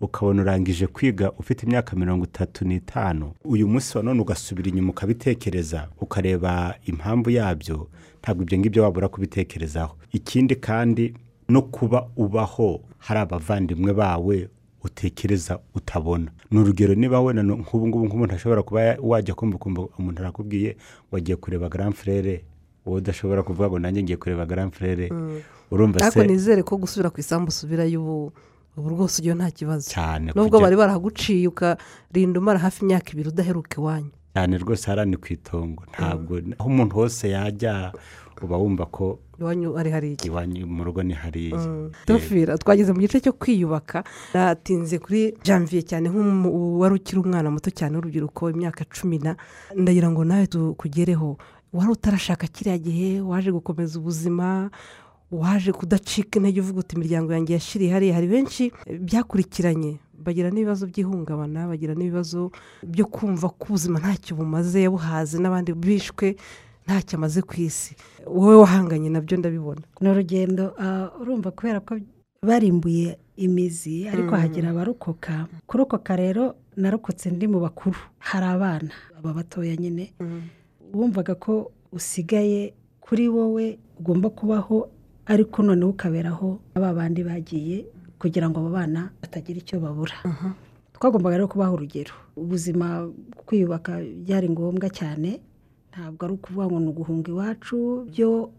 [0.00, 3.32] ukabona urangije kwiga ufite imyaka mirongo itatu n'itanu.
[3.44, 7.88] Uyu munsi wa none ugasubira inyuma ukabitekereza ukareba impamvu yabyo
[8.22, 9.96] ntabwo ibyo ngibyo wabura kubitekerezaho.
[10.12, 11.14] Ikindi kandi
[11.48, 14.48] no kuba ubaho hari abavandimwe bawe
[14.86, 16.30] utekereza utabona.
[16.50, 20.76] Ni urugero niba wenda nk'ubu ngubu nk'umuntu ashobora kuba ya- wajya kumva ukumva umuntu arakubwiye
[21.12, 22.44] wagiye kureba grand frere
[22.86, 25.10] wowe udashobora kuvuga ngo nanjye ngiye kureba grand frere
[25.70, 28.32] urumva ariko se nizere ko gusubira ku isambu usubirayo ubu
[28.76, 29.90] ubu rwose ujyayo nta kibazo.
[29.90, 34.12] Cyane nubwo bari barahaguciye ukarinda umara hafi imyaka ibiri udaheruka iwanyu.
[34.36, 35.82] Cyane rwose hariya ni ku itongo.
[35.96, 37.92] Ntabwo aho umuntu hose yajya
[38.42, 40.16] uba wumva ko iwanyu ari hariya.
[40.28, 41.56] Iwanyu mu rugo ni hariya.
[42.04, 44.04] Tufira twageze mu gice cyo kwiyubaka.
[44.36, 49.36] Natinze kuri janvier cyane nk'uwari ukiri umwana muto cyane w'urubyiruko imyaka cumi na
[49.72, 51.38] ndagira ngo nawe tukugereho
[51.72, 54.68] wari utarashaka kiriya gihe waje gukomeza ubuzima
[55.32, 58.14] waje kudacika intege uvuga uti imiryango yanjye yashiriye hariya.
[58.20, 58.68] Hari benshi
[59.00, 59.96] byakurikiranye.
[60.24, 62.50] Bagira n'ibibazo by'ihungabana bagira n'ibibazo
[62.86, 66.36] byo kumva ko ubuzima ntacyo bumaze yabuhaze n'abandi bishwe
[66.86, 67.92] ntacyo amaze ku isi.
[68.26, 69.82] Wowe wahanganye na byo ndabibona.
[70.00, 71.98] Ni urugendo ah, urumva kubera ko
[72.42, 77.98] barimbuye imizi ariko hagira abarokoka kurokoka rero narokotse ndi mu bakuru.
[78.18, 80.12] Hari abana aba batoya nyine
[80.94, 84.88] wumvaga ko usigaye kuri wowe ugomba kubaho
[85.26, 87.86] ariko noneho ukaberaho aba bandi bagiye
[88.18, 90.14] kugira ngo abo bana batagira icyo babura.
[90.96, 92.12] Twagombaga rero kubaha urugero.
[92.36, 93.08] Ubuzima
[93.46, 95.40] kwiyubaka byari ngombwa cyane.
[95.92, 97.76] Ntabwo ari ukuvuga ngo ni uguhunga iwacu
[98.12, 98.50] byo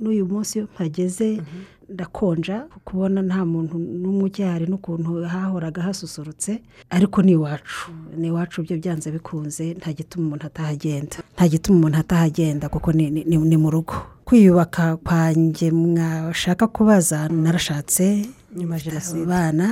[0.00, 1.40] n'uyu munsi iyo mpageze
[1.88, 6.60] ndakonja kubona nta muntu n'umwe ukihari n'ukuntu hahoraga hasusurutse
[6.90, 7.92] ariko ni iwacu.
[8.16, 11.16] Ni iwacu byo byanze bikunze nta gituma umuntu atahagenda.
[11.36, 13.94] Nta gituma umuntu atahagenda kuko ni mu rugo.
[14.24, 18.28] Kwiyubaka kwanjye mwashaka kubaza narashatse.
[18.56, 19.66] Nyuma ya jenoside abana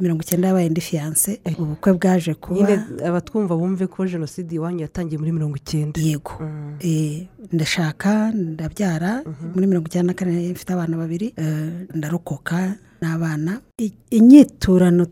[0.00, 5.32] mirongo icyenda yabaye indi fiyanse ubukwe bwaje kuba abatwumva bumve ko jenoside iwanyu yatangiye muri
[5.32, 6.00] mirongo icyenda.
[6.00, 6.32] Yego.
[6.80, 9.22] Eh, ndashaka ndabyara
[9.54, 13.60] muri mirongo icyenda na kane mfite abana babiri eh, ndarokoka n'abana.
[14.10, 15.06] Inyiturano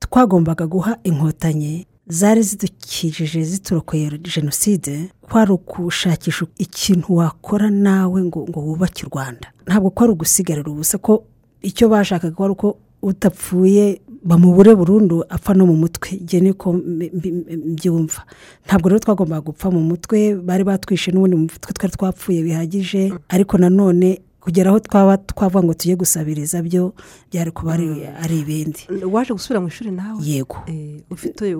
[0.00, 9.06] twagombaga guha inkotanyi zari zidukikije ziturokoye jenoside kwari ukushakisha ikintu wakora nawe ngo ngo wubake
[9.06, 9.52] u rwanda.
[9.66, 11.24] Ntabwo kwari ugusigarira ubusa ko
[11.62, 16.18] icyo bashakaga kwari uko utapfuye bamubure burundu apfa no mu mutwe.
[16.22, 18.22] Njye niko mbyumva.
[18.66, 23.58] Ntabwo rero twagombaga gupfa mu mutwe bari batwishe n'ubundi mu mutwe twari twapfuye bihagije ariko
[23.58, 26.94] nanone kugera aho twaba twavuga ngo tujye gusabiriza byo
[27.30, 28.80] byari kuba ari- ari ibindi.
[29.12, 30.18] Waje gusubira mu ishuri nawe?
[30.24, 30.56] Yego.
[30.66, 31.54] Eh, ufite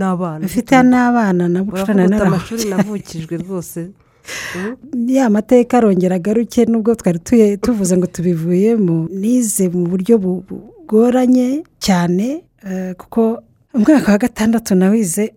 [0.00, 0.44] n'abana?
[0.44, 3.80] Mfite n'abana na bucura na uravuga uti naraho amashuri navukijwe rwose.
[3.80, 3.92] Mm.
[5.06, 7.18] ya mateka arongera agaruke nubwo twari
[7.60, 13.42] tuvuze ngo tubivuyemo nize mu buryo bu- bugoranye cyane eh, kuko
[13.74, 15.32] umwaka wa gatandatu nawize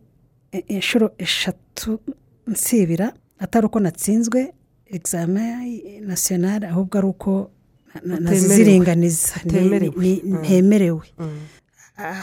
[0.53, 1.99] i- inshuro eshatu
[2.47, 4.53] nsibira atari uko natsinzwe
[4.91, 5.43] egizame
[6.07, 7.31] nasiyonari ahubwo ari uko
[7.95, 8.47] na- na- Utemerewe.
[8.47, 9.95] naziringaniza Ni- Utemerewe.
[10.03, 10.38] ni- Mm.
[10.39, 11.39] ntemerewe Mm.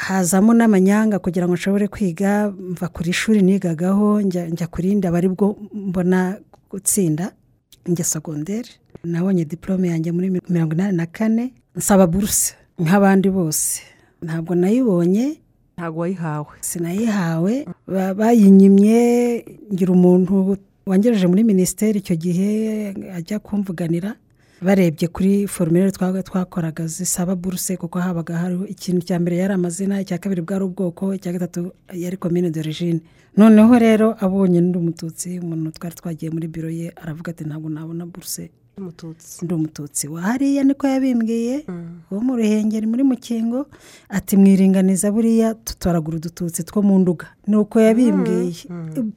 [0.06, 5.18] hazamo n'amanyanga kugira ngo nshobore kwiga mva kuri ishuri nigagaho njya njya ku rindi aba
[5.18, 6.36] ari bwo mbona
[6.72, 7.32] gutsinda
[7.86, 8.70] njya segonderi
[9.04, 13.82] nabonye diporome yanjye muri mirongo inani na kane nsaba buruse nk'abandi bose.
[14.22, 15.36] Ntabwo nayibonye.
[15.76, 16.54] Ntabwo wayihawe.
[16.60, 17.66] Sinayihawe.
[17.86, 18.98] Ba- bayinyimye
[19.72, 20.56] ngira umuntu
[20.86, 22.48] wangejeje muri minisiteri icyo gihe
[23.16, 24.14] ajya kumvuganira.
[24.62, 30.00] Barebye kuri forumire twabaga twakoraga zisaba buruse kuko habaga hariho ikintu cya mbere yari amazina
[30.00, 33.00] icya kabiri bwari ubwoko icya gatatu yari komine d'origine.
[33.36, 38.06] Noneho rero abonye ndi umututsi umuntu twari twagiye muri biro ye aravuga ati ntabwo nabona
[38.06, 38.50] buruse.
[39.42, 40.08] Ndi umututsi.
[40.08, 41.64] Wa hariya niko yabimbwiye?
[42.10, 43.66] Wo mu ruhengeri muri mukingo?
[44.08, 47.26] Ati mwiringaniza buriya tutoragura udututsi two mu nduga.
[47.46, 48.54] Ni uko yabimbwiye.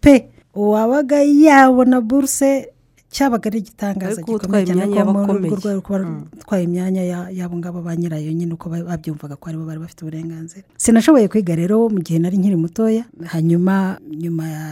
[0.02, 2.68] Pe uwabaga yabona buruse
[3.16, 6.00] cyabaga ari igitangaza gikomeye cyane ko muri urwo rwego kuba
[6.36, 9.80] utwaye imyanya ya- y'abo ngabo ba nyirayo nyine uko ba- babyumvaga ko ari bo bari
[9.80, 10.68] bafite uburenganzira.
[10.76, 14.64] Sinashoboye kwiga rero mu gihe nari nkiri mutoya hanyuma nyuma ya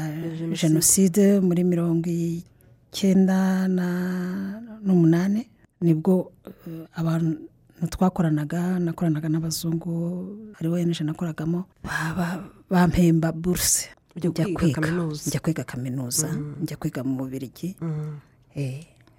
[0.59, 1.39] Jenoside.
[1.39, 2.11] muri mirongo
[2.91, 5.47] icyenda na- n'umunani
[5.79, 6.31] ni bwo
[6.67, 7.47] eh, abantu
[7.89, 9.91] twakoranaga nakoranaga n'abazungu
[10.59, 15.25] ari we nije nakoragamo ba- ba- bampemba buruse njya kwiga kaminuza.
[15.31, 15.63] njya kwiga
[16.79, 17.89] kwiga mu bubirigi Mm.
[17.89, 18.32] Eh,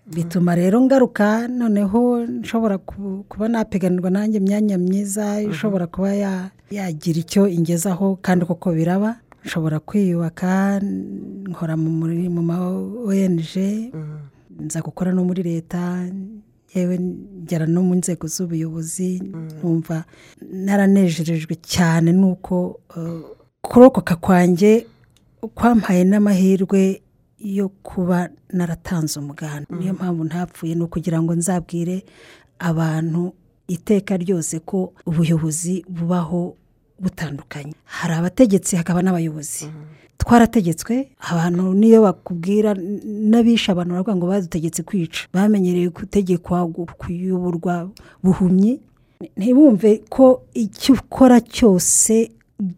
[0.07, 7.19] bituma rero ngaruka noneho nshobora ku- kuba napiganirwa nanjye imyanya myiza ishobora kuba ya- yagira
[7.25, 10.81] icyo ingezaho kandi koko biraba nshobora kwiyubaka
[11.49, 13.41] nkora mu ma ong
[14.61, 16.05] nza gukora no muri leta
[16.75, 16.99] yewe
[17.45, 19.23] ngera no mu nzego z'ubuyobozi
[19.63, 20.05] numva
[20.43, 23.21] naranejejwe cyane nuko eh,
[23.65, 24.87] kurokoka kwanjye
[25.55, 27.01] kwampaye n'amahirwe
[27.45, 29.69] yo kuba naratanze umuganda.
[29.71, 32.05] Niyo mpamvu ntapfuye ni ukugira ngo nzabwire
[32.59, 33.33] abantu
[33.69, 36.57] iteka ryose ko ubuyobozi bubaho
[37.01, 37.75] butandukanye.
[37.85, 39.69] Hari abategetsi hakaba n'abayobozi.
[40.19, 42.73] Twarategetswe abantu niyo bakubwira
[43.05, 45.29] n'abishe abantu baravuga ngo badutegetse kwica.
[45.33, 47.91] Bamenyereye gutegekwa gu- kuyoborwa
[48.23, 48.81] buhumyi.
[49.37, 52.31] Ntibumve ko icyo ukora cyose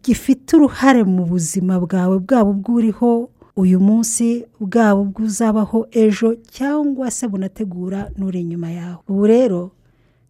[0.03, 8.09] gifite uruhare mu buzima bwawe bwaba ubw'uriho uyu munsi bwaba ubw'uzabaho ejo cyangwa se bunategura
[8.17, 9.01] n'uri inyuma yawe.
[9.09, 9.71] Ubu rero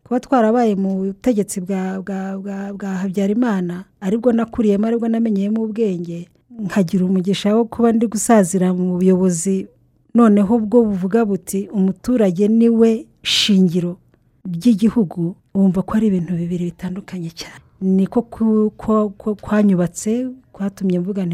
[0.04, 5.60] kuba twarabaye mu butegetsi bwa bwa bwa bwa habyarimana ari bwo nakuriyemo ari bwo namenyeyemo
[5.62, 6.30] ubwenge
[6.64, 9.68] nkagira umugisha wo kuba ndi gusazira mu buyobozi.
[10.16, 13.98] Noneho bwo buvuga buti umuturage ni we shingiro
[14.48, 17.62] ry'igihugu wumva ko ari ibintu bibiri bitandukanye cyane.
[17.82, 18.22] Niko
[19.42, 21.26] kwanyubatse kwatumye mvuga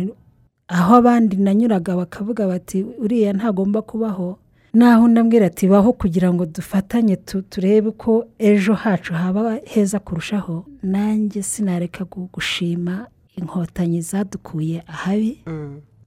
[0.67, 4.37] aho abandi nanyuraga bakavuga bati uriya ntagomba kubaho.
[4.73, 10.65] Naho ndambwira ati baho kugira ngo dufatanye tu- turebe ko ejo hacu haba heza kurushaho.
[10.83, 13.07] Nanjye sinareka gu- gushima
[13.37, 15.41] inkotanyi zadukuye ahabi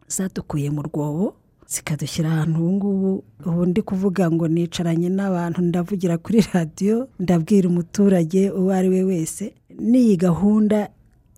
[0.09, 1.34] zadukuye mu rwobo
[1.68, 3.24] zikadushyira ahantu ubu ngubu.
[3.46, 9.54] Ubu ndi kuvuga ngo nicaranye n'abantu ndavugira kuri radiyo ndabwira umuturage uwo ari we wese.
[9.78, 10.88] N'iyi gahunda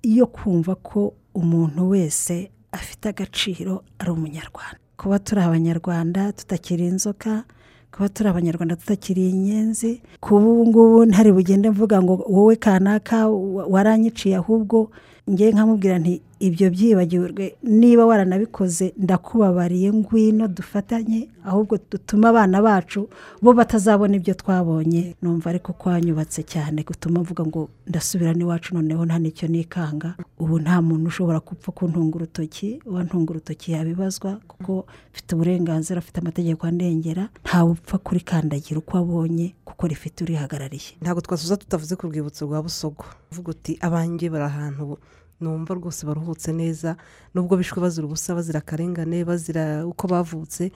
[0.03, 4.79] yo kumva ko umuntu wese afite agaciro ari umunyarwanda.
[4.97, 7.45] Kuba turi abanyarwanda tutakiri inzoka
[7.93, 13.67] kuba turi abanyarwanda tutakiri inyenzi kuba ubu ngubu ntari bugende mvuga ngo wowe kanaka wa-
[13.67, 14.91] waranyiciye ahubwo
[15.31, 17.55] ngewe nkamubwira nti ibyo byibagirwe.
[17.63, 23.09] Niba waranabikoze ndakubabariye ngwino dufatanye ahubwo dutume abana bacu
[23.43, 25.15] bo batazabona ibyo twabonye.
[25.23, 30.15] Numva ariko kwanyubatse cyane gutuma mvuga ngo ndasubira n'iwacu noneho nta n'icyo nikanga.
[30.39, 36.67] Ubu nta muntu ushobora gupfa kuntunga urutoki uwantunga urutoki yabibazwa kuko mfite uburenganzira afite amategeko
[36.67, 40.91] andengera ntawe upfa kurikandagira uko abonye kuko rifite urihagarariye.
[41.03, 43.05] Ntabwo twasuza tutavuze ku rwibutso rwa busogo.
[43.33, 44.99] Uvuga uti abanjye bari ahantu
[45.41, 46.97] numva rwose baruhutse neza
[47.35, 50.73] nubwo bishwe bazira ubusa bazira akarengane bazira uko bavutse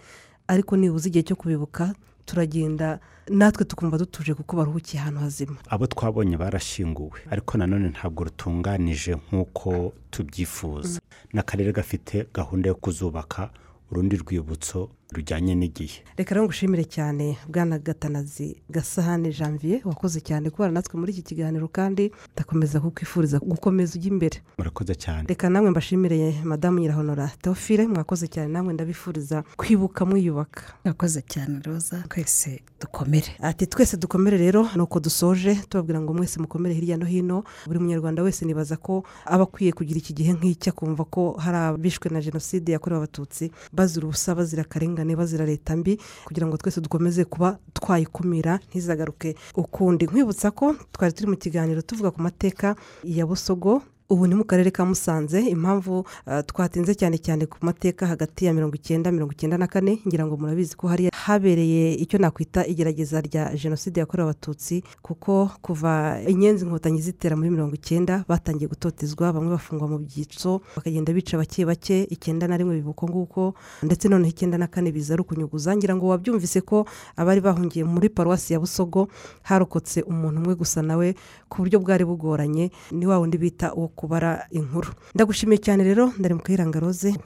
[0.49, 1.95] ariko nibuze igihe cyo kubibuka
[2.25, 2.99] turagenda
[3.29, 5.57] natwe tukumva dutuje kuko baruhukiye ahantu hazima.
[5.71, 11.01] Abo twabonye barashyinguwe ariko nanone ntabwo rutunganije nk'uko tubyifuza.
[11.35, 13.51] N'akarere gafite gahunda yo kuzubaka
[13.91, 16.03] urundi rwibutso rujyanye n'igihe.
[16.17, 21.69] Reka rero ngushimire cyane bwana gatanazi gasahane janvier wakoze cyane kubana natwe muri iki kiganiro
[21.69, 24.37] kandi ndakomeza kukwifuriza gukomeza ujya imbere.
[24.59, 25.25] Murakoze cyane.
[25.29, 30.63] Reka namwe mbashimire madamu nyirahonora teofile mwakoze cyane namwe ndabifuriza kwibuka mwiyubaka.
[30.85, 33.29] Mwakoze cyane roza twese dukomere.
[33.41, 37.45] Ati twese dukomere rero ni uko dusoje tubabwira ngo mwese mukomere hirya no hino.
[37.67, 42.11] Buri munyarwanda wese nibaza ko aba akwiye kugira iki gihe nk'iki akumva ko hari abishwe
[42.11, 45.02] na jenoside yakorewe abatutsi bazira ubusa bazira akarengane.
[45.17, 50.07] Bazira leta mbi kugira ngo twese dukomeze kuba twayikumira ntizagaruke ukundi.
[50.07, 53.83] Nkwibutsa ko twari turi mu kiganiro tuvuga ku mateka ya busogo
[54.13, 58.53] ubu ni mu karere ka musanze impamvu ah, twatinze cyane cyane ku mateka hagati ya
[58.53, 63.21] mirongo icyenda mirongo icyenda na kane ngira ngo murabizi ko hari habereye icyo nakwita igerageza
[63.25, 69.51] rya jenoside yakorewe abatutsi kuko kuva inyenzi inkotanyi zitera muri mirongo icyenda batangiye gutotezwa bamwe
[69.57, 74.29] bafungwa mu byitso bakagenda bica bake bake icyenda na rimwe biba uko nguko ndetse noneho
[74.29, 76.85] icyenda na kane biza ari ukunyuguza ngira ngo wabyumvise ko
[77.17, 79.09] abari bahungiye muri paruwasi ya busogo
[79.43, 81.15] harokotse umuntu umwe gusa nawe
[81.49, 84.91] ku buryo bwari bugoranye ni wa wundi bita uwo kubara inkuru.
[85.15, 86.83] Ndagushimiye cyane rero ndari mu kayiranga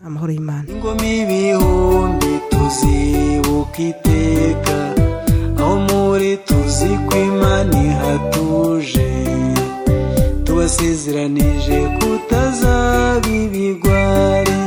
[0.06, 0.68] amahoro y'imana.
[0.68, 4.76] Ingoma ibihumbi tuzibuka iteka
[5.60, 9.08] aho muri tuzi ko imana ihatuje.
[10.44, 11.78] Tubasezeranije
[13.44, 14.58] ibigwari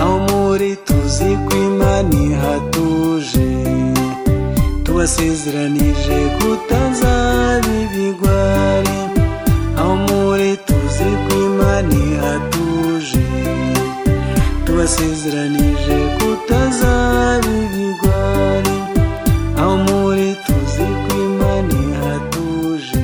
[0.00, 3.48] aho muri tuzi ko imana ihatuje.
[4.84, 6.16] Tubasezeranije
[7.84, 8.96] ibigwari
[11.76, 13.24] ko imana ihatuje
[14.64, 18.76] tubasezeranije kutazaba ibigwari
[19.60, 23.00] aho muri tuzi ko imana ihatuje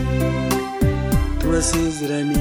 [1.38, 2.40] tubasezeranye